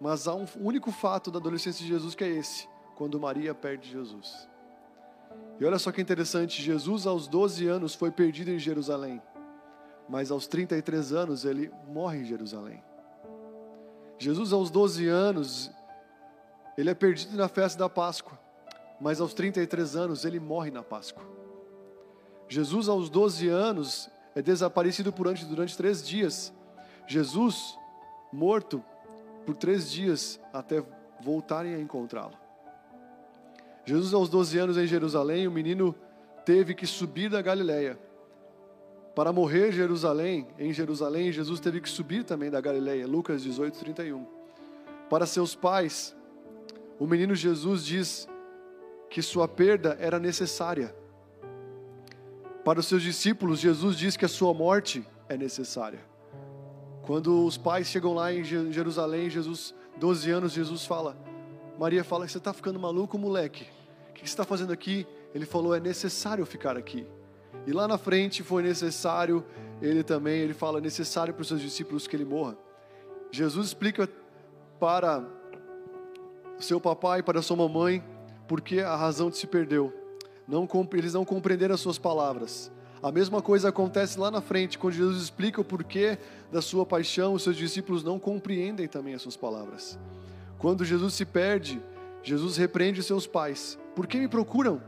[0.01, 3.91] Mas há um único fato da adolescência de Jesus que é esse: quando Maria perde
[3.91, 4.49] Jesus.
[5.59, 9.21] E olha só que interessante: Jesus, aos 12 anos, foi perdido em Jerusalém,
[10.09, 12.83] mas aos 33 anos ele morre em Jerusalém.
[14.19, 15.71] Jesus, aos 12 anos,
[16.77, 18.39] ele é perdido na festa da Páscoa,
[19.01, 21.25] mas aos 33 anos ele morre na Páscoa.
[22.49, 26.53] Jesus, aos 12 anos, é desaparecido durante, durante três dias.
[27.07, 27.79] Jesus,
[28.33, 28.85] morto
[29.45, 30.83] por três dias até
[31.21, 32.37] voltarem a encontrá-lo.
[33.85, 35.95] Jesus, aos 12 anos em Jerusalém, o menino
[36.45, 37.99] teve que subir da Galileia.
[39.15, 43.07] Para morrer Jerusalém, em Jerusalém, Jesus teve que subir também da Galileia.
[43.07, 44.27] Lucas 18, 31.
[45.09, 46.17] Para seus pais,
[46.99, 48.29] o menino Jesus diz
[49.09, 50.95] que sua perda era necessária.
[52.65, 56.01] Para os seus discípulos, Jesus diz que a sua morte é necessária.
[57.03, 61.17] Quando os pais chegam lá em Jerusalém, Jesus, 12 anos, Jesus fala,
[61.79, 63.67] Maria fala, você está ficando maluco, moleque?
[64.11, 65.07] O que você está fazendo aqui?
[65.35, 67.07] Ele falou, é necessário ficar aqui.
[67.67, 69.45] E lá na frente foi necessário,
[69.81, 72.57] ele também, ele fala, necessário para os seus discípulos que ele morra.
[73.31, 74.09] Jesus explica
[74.79, 75.25] para
[76.59, 78.05] seu papai, para sua mamãe,
[78.47, 79.93] porque a razão de se perdeu.
[80.47, 82.71] Não, eles não compreenderam as suas palavras.
[83.03, 86.19] A mesma coisa acontece lá na frente, quando Jesus explica o porquê
[86.51, 89.99] da sua paixão, os seus discípulos não compreendem também as suas palavras.
[90.59, 91.83] Quando Jesus se perde,
[92.23, 93.79] Jesus repreende seus pais.
[93.95, 94.81] Por que me procuram?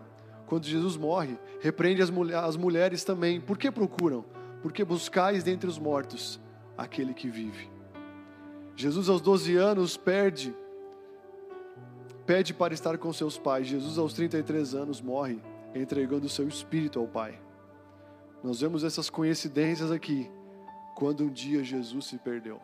[0.47, 2.11] Quando Jesus morre, repreende as,
[2.45, 3.41] as mulheres também.
[3.41, 4.25] Por que procuram?
[4.63, 6.41] Porque buscais dentre os mortos
[6.77, 7.69] aquele que vive.
[8.77, 10.55] Jesus, aos 12 anos, perde,
[12.25, 13.67] pede para estar com seus pais.
[13.67, 15.41] Jesus, aos 33 anos, morre,
[15.75, 17.41] entregando seu espírito ao Pai.
[18.43, 20.31] Nós vemos essas coincidências aqui,
[20.95, 22.61] quando um dia Jesus se perdeu.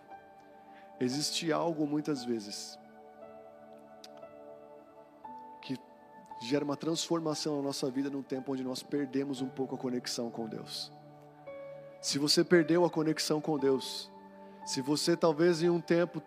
[1.00, 2.78] Existe algo muitas vezes
[6.46, 10.30] gera uma transformação na nossa vida num tempo onde nós perdemos um pouco a conexão
[10.30, 10.92] com Deus.
[12.00, 14.10] Se você perdeu a conexão com Deus,
[14.66, 16.22] se você talvez em um tempo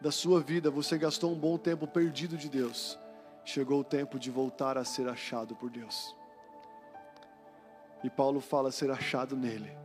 [0.00, 2.98] da sua vida você gastou um bom tempo perdido de Deus,
[3.44, 6.14] chegou o tempo de voltar a ser achado por Deus.
[8.04, 9.76] E Paulo fala ser achado nele.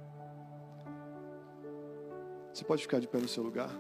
[2.54, 3.72] Você pode ficar de pé no seu lugar?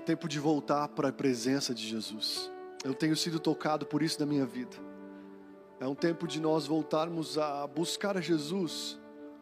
[0.00, 2.50] É tempo de voltar para a presença de Jesus.
[2.82, 4.74] Eu tenho sido tocado por isso na minha vida.
[5.78, 8.98] É um tempo de nós voltarmos a buscar a Jesus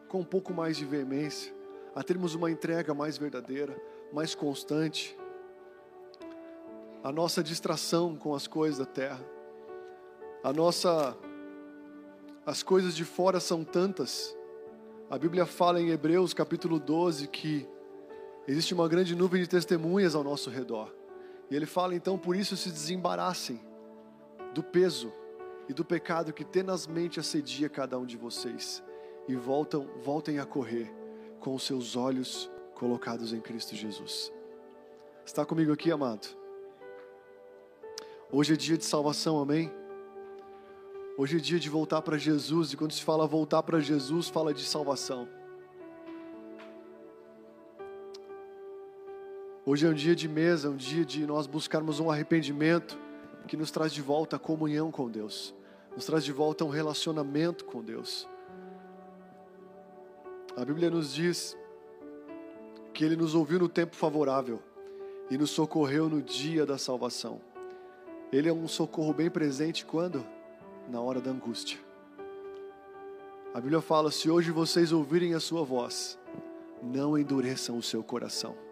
[0.09, 1.55] com um pouco mais de veemência
[1.95, 3.81] a termos uma entrega mais verdadeira,
[4.11, 5.17] mais constante.
[7.05, 9.25] A nossa distração com as coisas da terra,
[10.43, 11.15] a nossa
[12.45, 14.35] as coisas de fora são tantas.
[15.09, 17.65] A Bíblia fala em Hebreus capítulo 12 que
[18.49, 20.91] existe uma grande nuvem de testemunhas ao nosso redor.
[21.51, 23.61] E ele fala então, por isso se desembaraçem
[24.55, 25.13] do peso
[25.67, 28.83] e do pecado que tenazmente assedia cada um de vocês
[29.27, 30.91] e voltam, voltem a correr
[31.39, 34.33] com os seus olhos colocados em Cristo Jesus.
[35.23, 36.27] Está comigo aqui, amado?
[38.31, 39.71] Hoje é dia de salvação, amém?
[41.15, 44.55] Hoje é dia de voltar para Jesus, e quando se fala voltar para Jesus, fala
[44.55, 45.27] de salvação.
[49.71, 52.97] Hoje é um dia de mesa, um dia de nós buscarmos um arrependimento
[53.47, 55.53] que nos traz de volta a comunhão com Deus,
[55.95, 58.27] nos traz de volta um relacionamento com Deus.
[60.57, 61.55] A Bíblia nos diz
[62.95, 64.59] que Ele nos ouviu no tempo favorável
[65.29, 67.39] e nos socorreu no dia da salvação.
[68.33, 70.25] Ele é um socorro bem presente quando?
[70.89, 71.77] Na hora da angústia.
[73.53, 76.17] A Bíblia fala: se hoje vocês ouvirem a Sua voz,
[76.81, 78.68] não endureçam o seu coração.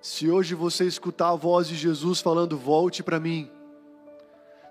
[0.00, 3.50] Se hoje você escutar a voz de Jesus falando, volte para mim.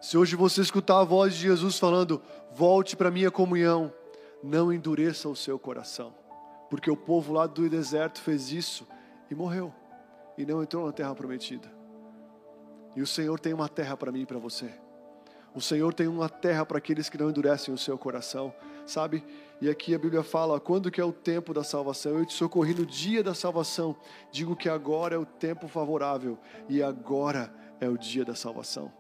[0.02, 2.22] Se hoje você escutar a voz de Jesus falando,
[2.54, 3.92] volte para minha comunhão
[4.44, 6.14] não endureça o seu coração,
[6.70, 8.88] porque o povo lá do deserto fez isso
[9.30, 9.74] e morreu,
[10.38, 11.70] e não entrou na terra prometida.
[12.96, 14.72] E o Senhor tem uma terra para mim e para você.
[15.54, 18.54] O Senhor tem uma terra para aqueles que não endurecem o seu coração,
[18.86, 19.24] sabe?
[19.60, 22.18] E aqui a Bíblia fala: quando que é o tempo da salvação?
[22.18, 23.96] Eu te socorri no dia da salvação.
[24.32, 26.38] Digo que agora é o tempo favorável
[26.70, 28.92] e agora é o dia da salvação.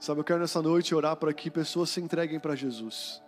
[0.00, 3.22] Sabe, eu quero nessa noite orar para que pessoas se entreguem para Jesus.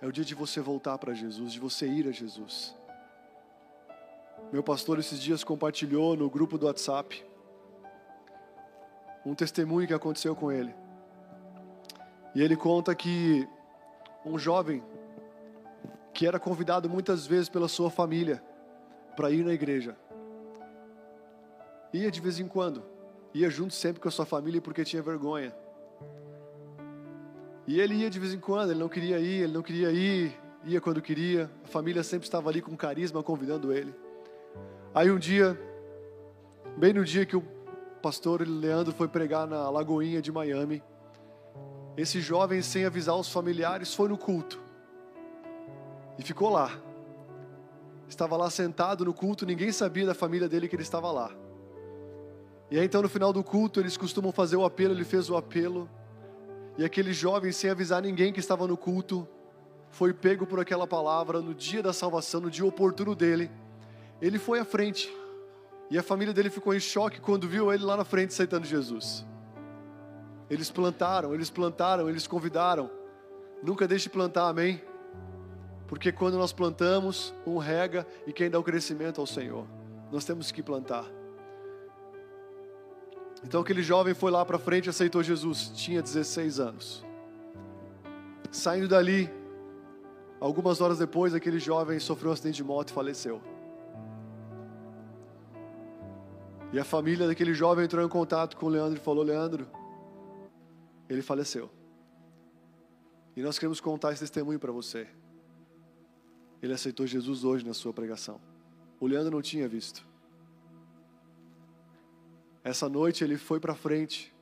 [0.00, 2.76] É o dia de você voltar para Jesus, de você ir a Jesus.
[4.52, 7.24] Meu pastor esses dias compartilhou no grupo do WhatsApp
[9.24, 10.72] um testemunho que aconteceu com ele.
[12.36, 13.48] E ele conta que
[14.22, 14.82] um jovem
[16.12, 18.42] que era convidado muitas vezes pela sua família
[19.16, 19.96] para ir na igreja.
[21.94, 22.82] Ia de vez em quando,
[23.32, 25.56] ia junto sempre com a sua família porque tinha vergonha.
[27.66, 30.38] E ele ia de vez em quando, ele não queria ir, ele não queria ir,
[30.62, 31.50] ia quando queria.
[31.64, 33.94] A família sempre estava ali com carisma convidando ele.
[34.94, 35.58] Aí um dia,
[36.76, 37.42] bem no dia que o
[38.02, 40.82] pastor Leandro foi pregar na Lagoinha de Miami,
[41.96, 44.60] esse jovem, sem avisar os familiares, foi no culto.
[46.18, 46.70] e ficou lá.
[48.08, 51.30] Estava lá sentado no culto, ninguém sabia da família dele que ele estava lá.
[52.70, 55.36] E aí então no final do culto eles costumam fazer o apelo, ele fez o
[55.36, 55.88] apelo.
[56.78, 59.28] E aquele jovem, sem avisar ninguém que estava no culto,
[59.90, 63.50] foi pego por aquela palavra no dia da salvação, no dia oportuno dele.
[64.20, 65.14] Ele foi à frente.
[65.90, 69.24] E a família dele ficou em choque quando viu ele lá na frente aceitando Jesus.
[70.48, 72.90] Eles plantaram, eles plantaram, eles convidaram.
[73.62, 74.82] Nunca deixe de plantar, amém?
[75.88, 79.66] Porque quando nós plantamos, um rega e quem dá o crescimento é o Senhor.
[80.10, 81.04] Nós temos que plantar.
[83.44, 85.70] Então aquele jovem foi lá para frente e aceitou Jesus.
[85.74, 87.04] Tinha 16 anos.
[88.50, 89.30] Saindo dali,
[90.40, 93.40] algumas horas depois, aquele jovem sofreu um acidente de moto e faleceu.
[96.72, 99.66] E a família daquele jovem entrou em contato com o Leandro e falou: Leandro,
[101.08, 101.70] ele faleceu.
[103.36, 105.06] E nós queremos contar esse testemunho para você.
[106.62, 108.40] Ele aceitou Jesus hoje na sua pregação.
[108.98, 110.06] O Leandro não tinha visto.
[112.64, 114.34] Essa noite ele foi para frente.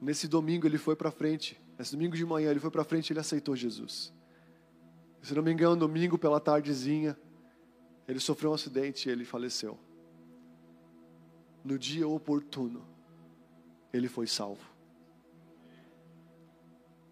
[0.00, 1.60] Nesse domingo ele foi para frente.
[1.78, 4.12] Esse domingo de manhã ele foi para frente e ele aceitou Jesus.
[5.22, 7.18] Se não me engano, domingo pela tardezinha,
[8.06, 9.78] ele sofreu um acidente e ele faleceu.
[11.64, 12.86] No dia oportuno,
[13.92, 14.69] ele foi salvo.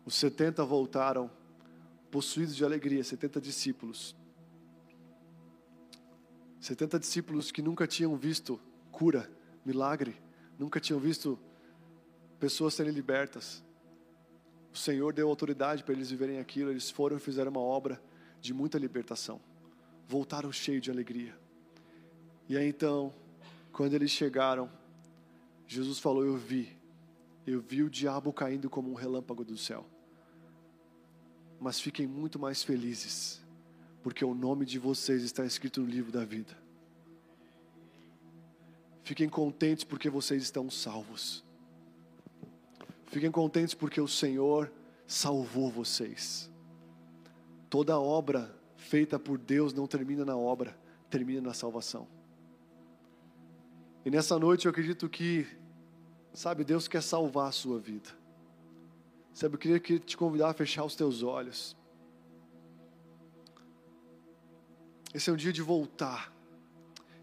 [0.08, 1.30] Os 70 voltaram
[2.10, 4.16] possuídos de alegria, 70 discípulos.
[6.58, 8.58] 70 discípulos que nunca tinham visto
[8.90, 9.30] cura,
[9.66, 10.16] milagre,
[10.58, 11.38] nunca tinham visto
[12.40, 13.62] pessoas serem libertas.
[14.72, 18.02] O Senhor deu autoridade para eles viverem aquilo, eles foram e fizeram uma obra
[18.40, 19.38] de muita libertação.
[20.06, 21.38] Voltaram cheios de alegria.
[22.48, 23.12] E aí então,
[23.72, 24.72] quando eles chegaram,
[25.66, 26.74] Jesus falou: Eu vi,
[27.46, 29.84] eu vi o diabo caindo como um relâmpago do céu
[31.60, 33.40] mas fiquem muito mais felizes,
[34.02, 36.56] porque o nome de vocês está escrito no livro da vida.
[39.02, 41.42] Fiquem contentes porque vocês estão salvos.
[43.06, 44.70] Fiquem contentes porque o Senhor
[45.06, 46.50] salvou vocês.
[47.70, 50.78] Toda obra feita por Deus não termina na obra,
[51.10, 52.06] termina na salvação.
[54.04, 55.46] E nessa noite eu acredito que,
[56.32, 58.10] sabe, Deus quer salvar a sua vida.
[59.38, 61.76] Sabe, eu queria te convidar a fechar os teus olhos.
[65.14, 66.34] Esse é um dia de voltar.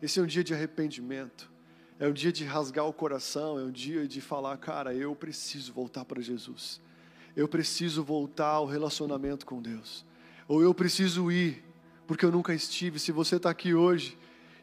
[0.01, 1.51] Esse é um dia de arrependimento.
[1.99, 3.59] É um dia de rasgar o coração.
[3.59, 6.80] É um dia de falar, cara, eu preciso voltar para Jesus.
[7.36, 10.05] Eu preciso voltar ao relacionamento com Deus.
[10.47, 11.66] Ou eu preciso ir,
[12.07, 12.97] porque eu nunca estive.
[12.97, 14.18] Se você está aqui hoje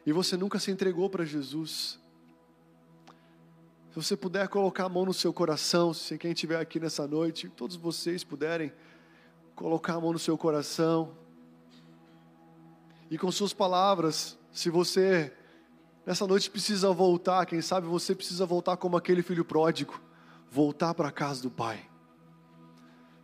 [0.07, 1.99] e você nunca se entregou para Jesus,
[3.93, 7.47] se você puder colocar a mão no seu coração, se quem estiver aqui nessa noite,
[7.47, 8.73] todos vocês puderem
[9.55, 11.15] colocar a mão no seu coração.
[13.07, 15.31] E com suas palavras, se você
[16.07, 20.01] nessa noite precisa voltar, quem sabe você precisa voltar como aquele filho pródigo,
[20.49, 21.87] voltar para a casa do Pai.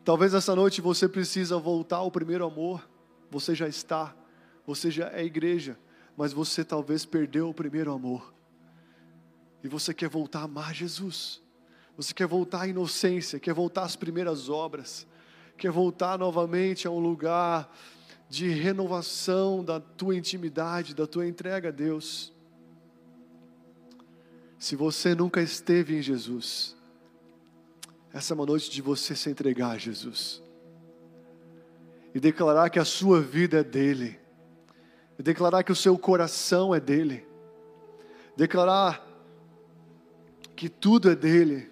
[0.06, 2.88] Talvez essa noite você precisa voltar ao primeiro amor.
[3.32, 4.16] Você já está,
[4.68, 5.80] você já é igreja,
[6.16, 8.38] mas você talvez perdeu o primeiro amor
[9.64, 11.42] e você quer voltar a amar Jesus,
[11.96, 15.06] você quer voltar à inocência, quer voltar às primeiras obras,
[15.58, 17.70] quer voltar novamente a um lugar
[18.30, 22.32] de renovação da tua intimidade, da tua entrega a Deus.
[24.58, 26.76] Se você nunca esteve em Jesus,
[28.14, 30.42] essa é uma noite de você se entregar a Jesus
[32.14, 34.20] e declarar que a sua vida é dele,
[35.18, 37.26] e declarar que o seu coração é dele,
[38.36, 39.06] declarar
[40.60, 41.72] que tudo é dele.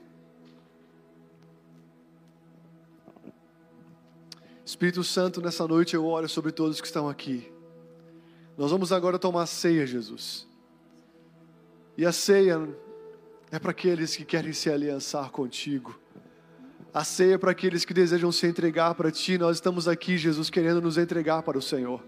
[4.66, 7.52] Espírito Santo, nessa noite eu oro sobre todos que estão aqui.
[8.58, 10.48] Nós vamos agora tomar ceia, Jesus.
[11.98, 12.66] E a ceia
[13.52, 16.00] é para aqueles que querem se aliançar contigo.
[16.94, 19.38] A ceia é para aqueles que desejam se entregar para ti.
[19.38, 22.02] Nós estamos aqui, Jesus, querendo nos entregar para o Senhor.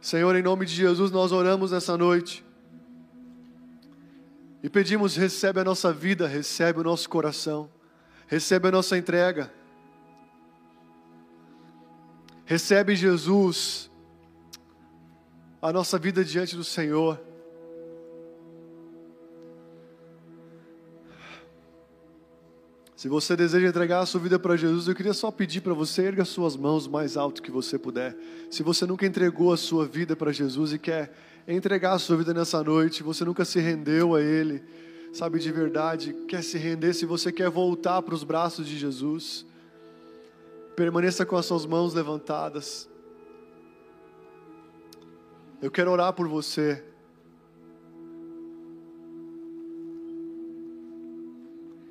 [0.00, 2.42] Senhor, em nome de Jesus, nós oramos nessa noite
[4.62, 7.68] e pedimos: recebe a nossa vida, recebe o nosso coração,
[8.26, 9.52] recebe a nossa entrega.
[12.44, 13.90] Recebe, Jesus,
[15.60, 17.18] a nossa vida diante do Senhor.
[22.94, 26.02] Se você deseja entregar a sua vida para Jesus, eu queria só pedir para você,
[26.02, 28.16] erga suas mãos mais alto que você puder.
[28.48, 31.12] Se você nunca entregou a sua vida para Jesus e quer
[31.46, 34.62] entregar a sua vida nessa noite, você nunca se rendeu a Ele,
[35.12, 39.44] sabe de verdade, quer se render, se você quer voltar para os braços de Jesus,
[40.76, 42.88] permaneça com as suas mãos levantadas.
[45.60, 46.82] Eu quero orar por você.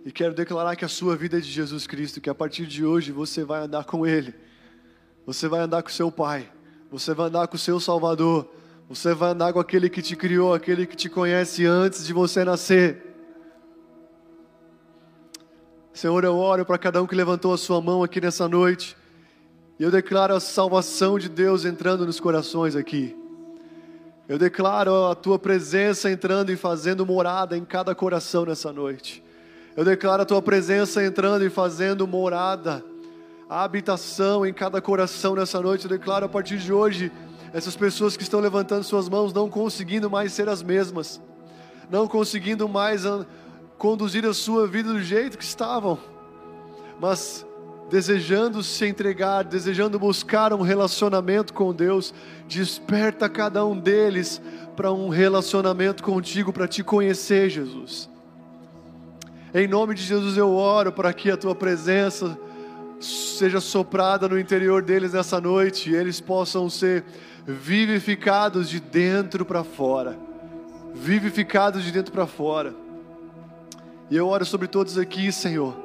[0.04, 2.84] E quero declarar que a sua vida é de Jesus Cristo, que a partir de
[2.84, 4.34] hoje você vai andar com Ele.
[5.26, 6.52] Você vai andar com seu Pai.
[6.90, 8.50] Você vai andar com o seu Salvador.
[8.94, 12.44] Você vai andar com aquele que te criou, aquele que te conhece antes de você
[12.44, 13.02] nascer.
[15.94, 18.98] Senhor, eu oro para cada um que levantou a sua mão aqui nessa noite.
[19.80, 23.16] E eu declaro a salvação de Deus entrando nos corações aqui.
[24.28, 29.24] Eu declaro a tua presença entrando e fazendo morada em cada coração nessa noite.
[29.74, 32.84] Eu declaro a tua presença entrando e fazendo morada,
[33.50, 35.86] a habitação em cada coração nessa noite.
[35.86, 37.10] Eu declaro a partir de hoje,
[37.54, 41.22] essas pessoas que estão levantando suas mãos não conseguindo mais ser as mesmas,
[41.90, 43.04] não conseguindo mais
[43.78, 45.98] conduzir a sua vida do jeito que estavam,
[47.00, 47.46] mas
[47.90, 52.14] desejando se entregar, desejando buscar um relacionamento com Deus,
[52.48, 54.42] desperta cada um deles
[54.78, 58.10] para um relacionamento contigo, para te conhecer, Jesus.
[59.54, 62.40] Em nome de Jesus eu oro para que a tua presença
[63.02, 67.04] seja soprada no interior deles nessa noite e eles possam ser
[67.46, 70.18] vivificados de dentro para fora.
[70.94, 72.74] Vivificados de dentro para fora.
[74.10, 75.76] E eu oro sobre todos aqui, Senhor.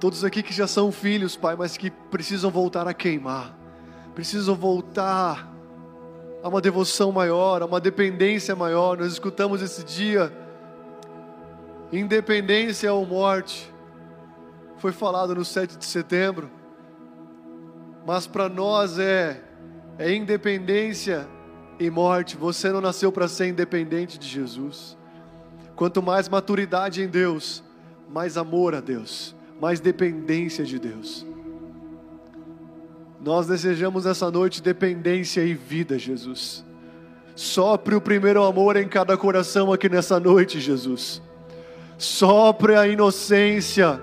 [0.00, 3.54] Todos aqui que já são filhos, Pai, mas que precisam voltar a queimar.
[4.14, 5.48] Precisam voltar
[6.42, 8.98] a uma devoção maior, a uma dependência maior.
[8.98, 10.32] Nós escutamos esse dia
[11.92, 13.70] independência ou morte,
[14.78, 16.50] foi falado no 7 de setembro,
[18.06, 19.40] mas para nós é,
[19.98, 21.28] é independência
[21.78, 22.36] e morte.
[22.36, 24.96] Você não nasceu para ser independente de Jesus.
[25.76, 27.62] Quanto mais maturidade em Deus,
[28.10, 31.26] mais amor a Deus, mais dependência de Deus.
[33.20, 36.64] Nós desejamos essa noite dependência e vida, Jesus.
[37.34, 41.22] Sopre o primeiro amor em cada coração aqui nessa noite, Jesus.
[41.96, 44.00] Sopre a inocência.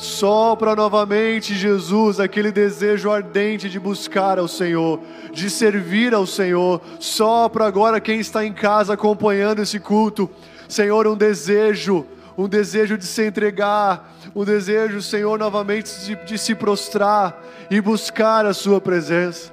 [0.00, 4.98] Sopra novamente, Jesus, aquele desejo ardente de buscar ao Senhor,
[5.30, 6.80] de servir ao Senhor.
[6.98, 10.30] Sopra agora quem está em casa acompanhando esse culto.
[10.66, 16.54] Senhor, um desejo, um desejo de se entregar, um desejo, Senhor, novamente de, de se
[16.54, 17.38] prostrar
[17.70, 19.52] e buscar a Sua presença,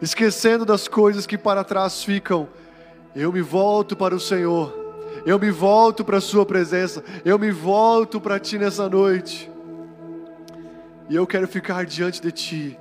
[0.00, 2.46] esquecendo das coisas que para trás ficam.
[3.12, 4.78] Eu me volto para o Senhor
[5.26, 9.49] eu me volto para a Sua presença, eu me volto para Ti nessa noite,
[11.10, 12.78] e eu quero ficar diante de Ti,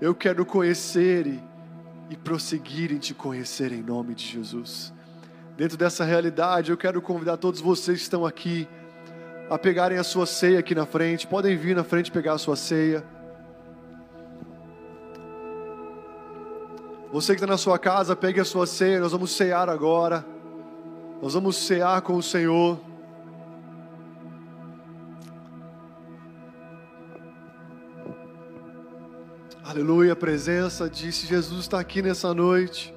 [0.00, 1.42] eu quero conhecer e,
[2.08, 4.94] e prosseguir em Te conhecer em nome de Jesus.
[5.58, 8.66] Dentro dessa realidade, eu quero convidar todos vocês que estão aqui
[9.50, 12.56] a pegarem a sua ceia aqui na frente, podem vir na frente pegar a sua
[12.56, 13.04] ceia.
[17.12, 20.24] Você que está na sua casa, pegue a sua ceia, nós vamos cear agora.
[21.20, 22.80] Nós vamos cear com o Senhor.
[29.68, 32.94] Aleluia, a presença disse Jesus está aqui nessa noite.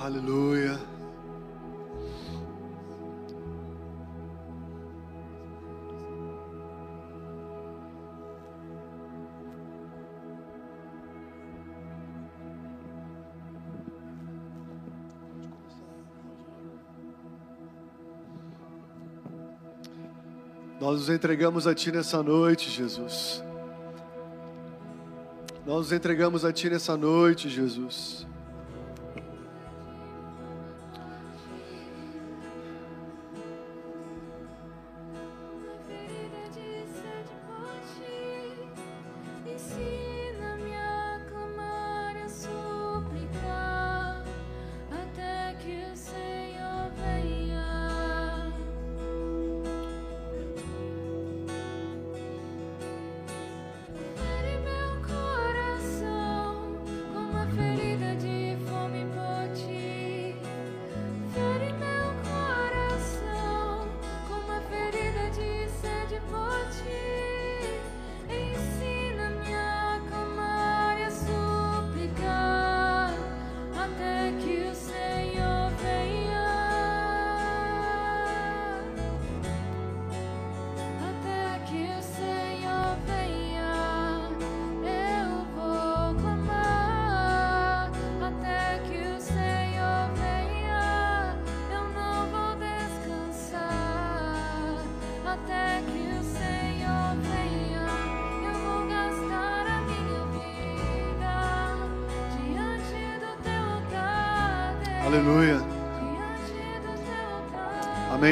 [0.00, 0.78] Aleluia.
[20.80, 23.42] Nós nos entregamos a Ti nessa noite, Jesus.
[25.66, 28.26] Nós nos entregamos a Ti nessa noite, Jesus.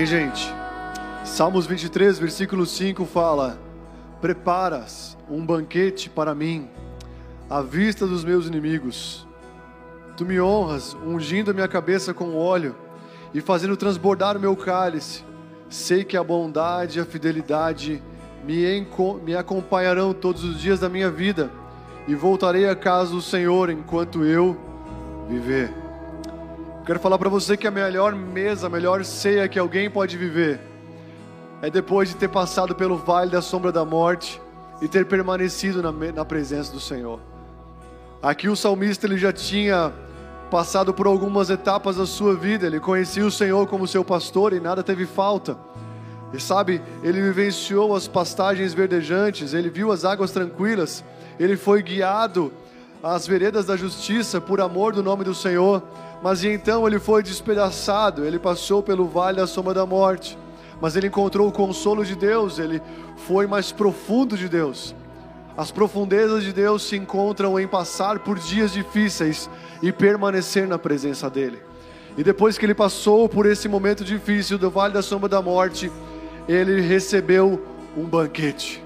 [0.06, 0.54] Gente.
[1.24, 3.58] Salmos 23, versículo 5 fala:
[4.20, 6.70] Preparas um banquete para mim,
[7.50, 9.26] à vista dos meus inimigos.
[10.16, 12.76] Tu me honras, ungindo a minha cabeça com óleo
[13.34, 15.24] e fazendo transbordar o meu cálice.
[15.68, 18.00] Sei que a bondade e a fidelidade
[18.44, 18.86] me,
[19.24, 21.50] me acompanharão todos os dias da minha vida
[22.06, 24.56] e voltarei à casa do Senhor enquanto eu
[25.28, 25.85] viver.
[26.86, 30.60] Quero falar para você que a melhor mesa, a melhor ceia que alguém pode viver
[31.60, 34.40] é depois de ter passado pelo vale da sombra da morte
[34.80, 37.18] e ter permanecido na, na presença do Senhor.
[38.22, 39.92] Aqui o salmista ele já tinha
[40.48, 44.60] passado por algumas etapas da sua vida, ele conhecia o Senhor como seu pastor e
[44.60, 45.58] nada teve falta.
[46.32, 51.02] E sabe, ele vivenciou as pastagens verdejantes, ele viu as águas tranquilas,
[51.36, 52.52] ele foi guiado
[53.14, 55.82] às veredas da justiça por amor do nome do Senhor.
[56.22, 60.36] Mas então ele foi despedaçado, ele passou pelo vale da sombra da morte,
[60.80, 62.82] mas ele encontrou o consolo de Deus, ele
[63.16, 64.94] foi mais profundo de Deus.
[65.56, 69.48] As profundezas de Deus se encontram em passar por dias difíceis
[69.82, 71.58] e permanecer na presença dEle.
[72.16, 75.92] E depois que ele passou por esse momento difícil do vale da sombra da morte,
[76.48, 77.62] ele recebeu
[77.96, 78.82] um banquete,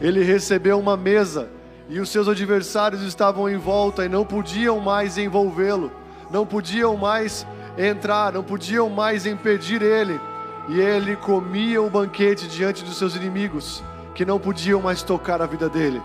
[0.00, 1.48] ele recebeu uma mesa,
[1.90, 5.92] e os seus adversários estavam em volta e não podiam mais envolvê-lo
[6.30, 7.46] não podiam mais
[7.76, 10.20] entrar, não podiam mais impedir ele.
[10.68, 13.82] E ele comia o banquete diante dos seus inimigos,
[14.14, 16.00] que não podiam mais tocar a vida dele.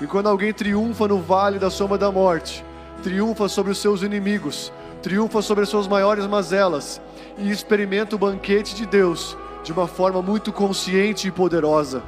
[0.00, 2.64] E quando alguém triunfa no vale da sombra da morte,
[3.02, 4.72] triunfa sobre os seus inimigos,
[5.02, 7.00] triunfa sobre as suas maiores mazelas
[7.36, 12.02] e experimenta o banquete de Deus de uma forma muito consciente e poderosa.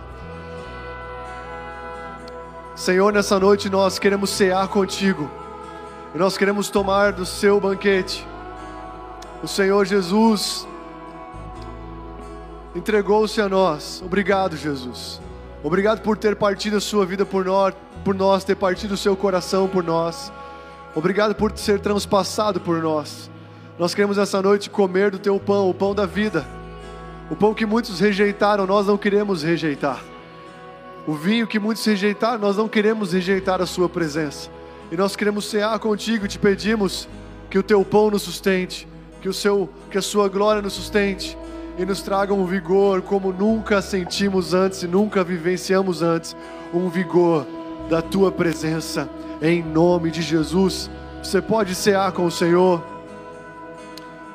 [2.74, 5.30] Senhor, nessa noite nós queremos cear contigo.
[6.12, 8.26] E nós queremos tomar do seu banquete.
[9.42, 10.66] O Senhor Jesus
[12.74, 14.02] entregou-se a nós.
[14.05, 15.20] Obrigado, Jesus.
[15.62, 17.74] Obrigado por ter partido a sua vida por nós,
[18.05, 20.32] por nós, ter partido o seu coração por nós.
[20.96, 23.30] Obrigado por ser transpassado por nós.
[23.78, 26.44] Nós queremos essa noite comer do teu pão, o pão da vida.
[27.30, 30.13] O pão que muitos rejeitaram, nós não queremos rejeitar.
[31.06, 34.48] O vinho que muitos rejeitaram, nós não queremos rejeitar a sua presença.
[34.90, 37.09] E nós queremos cear contigo, te pedimos
[37.51, 38.89] que o teu pão nos sustente,
[39.20, 41.36] que o seu que a sua glória nos sustente
[41.78, 46.36] e nos traga um vigor como nunca sentimos antes e nunca vivenciamos antes,
[46.72, 47.47] um vigor
[47.89, 49.09] da tua presença
[49.43, 50.90] em nome de Jesus.
[51.22, 52.82] Você pode cear com o Senhor.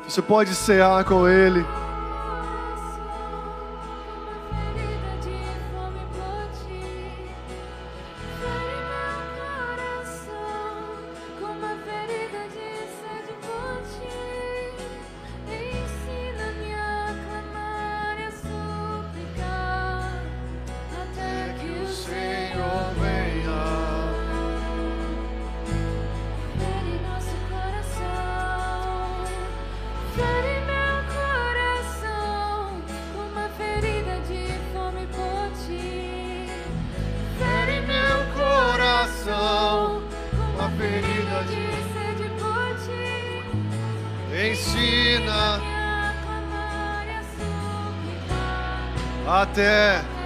[0.07, 1.65] Você pode cear com ele.
[49.59, 50.18] Yeah.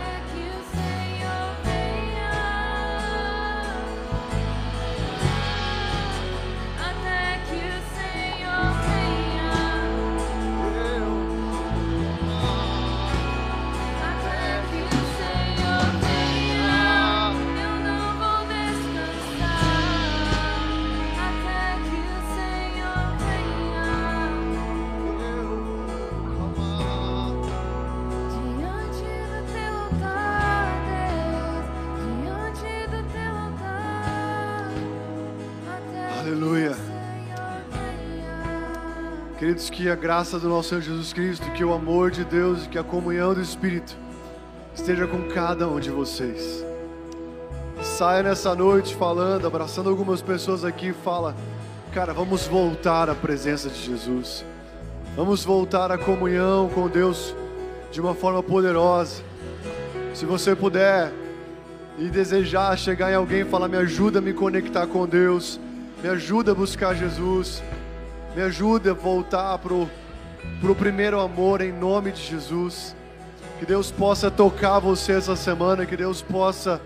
[39.54, 42.70] Queridos, que a graça do nosso Senhor Jesus Cristo, que o amor de Deus e
[42.70, 43.96] que a comunhão do Espírito
[44.74, 46.66] esteja com cada um de vocês.
[47.84, 51.36] Saia nessa noite falando, abraçando algumas pessoas aqui e fala:
[51.94, 54.44] Cara, vamos voltar à presença de Jesus.
[55.16, 57.36] Vamos voltar à comunhão com Deus
[57.92, 59.22] de uma forma poderosa.
[60.16, 61.14] Se você puder
[62.00, 65.60] e desejar chegar em alguém e falar: Me ajuda a me conectar com Deus,
[66.02, 67.62] me ajuda a buscar Jesus.
[68.36, 72.96] Me ajude a voltar para o primeiro amor em nome de Jesus.
[73.60, 76.82] Que Deus possa tocar você essa semana, que Deus possa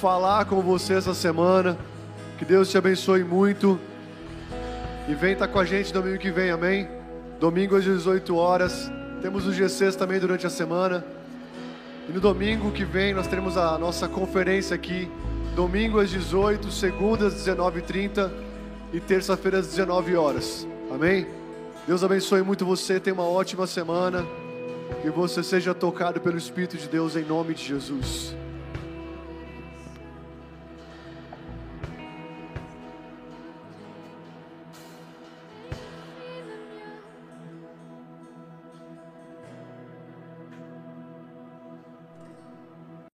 [0.00, 1.76] falar com você essa semana.
[2.38, 3.76] Que Deus te abençoe muito.
[5.08, 6.88] E vem estar tá com a gente domingo que vem, amém?
[7.40, 8.88] Domingo às 18 horas.
[9.20, 11.04] Temos os GCs também durante a semana.
[12.08, 15.10] E no domingo que vem nós teremos a nossa conferência aqui.
[15.56, 18.30] Domingo às 18, segunda às 19h30
[18.92, 20.68] e terça-feira às 19 horas.
[20.94, 21.26] Amém?
[21.88, 23.00] Deus abençoe muito você.
[23.00, 24.24] Tenha uma ótima semana.
[25.02, 28.34] Que você seja tocado pelo Espírito de Deus em nome de Jesus.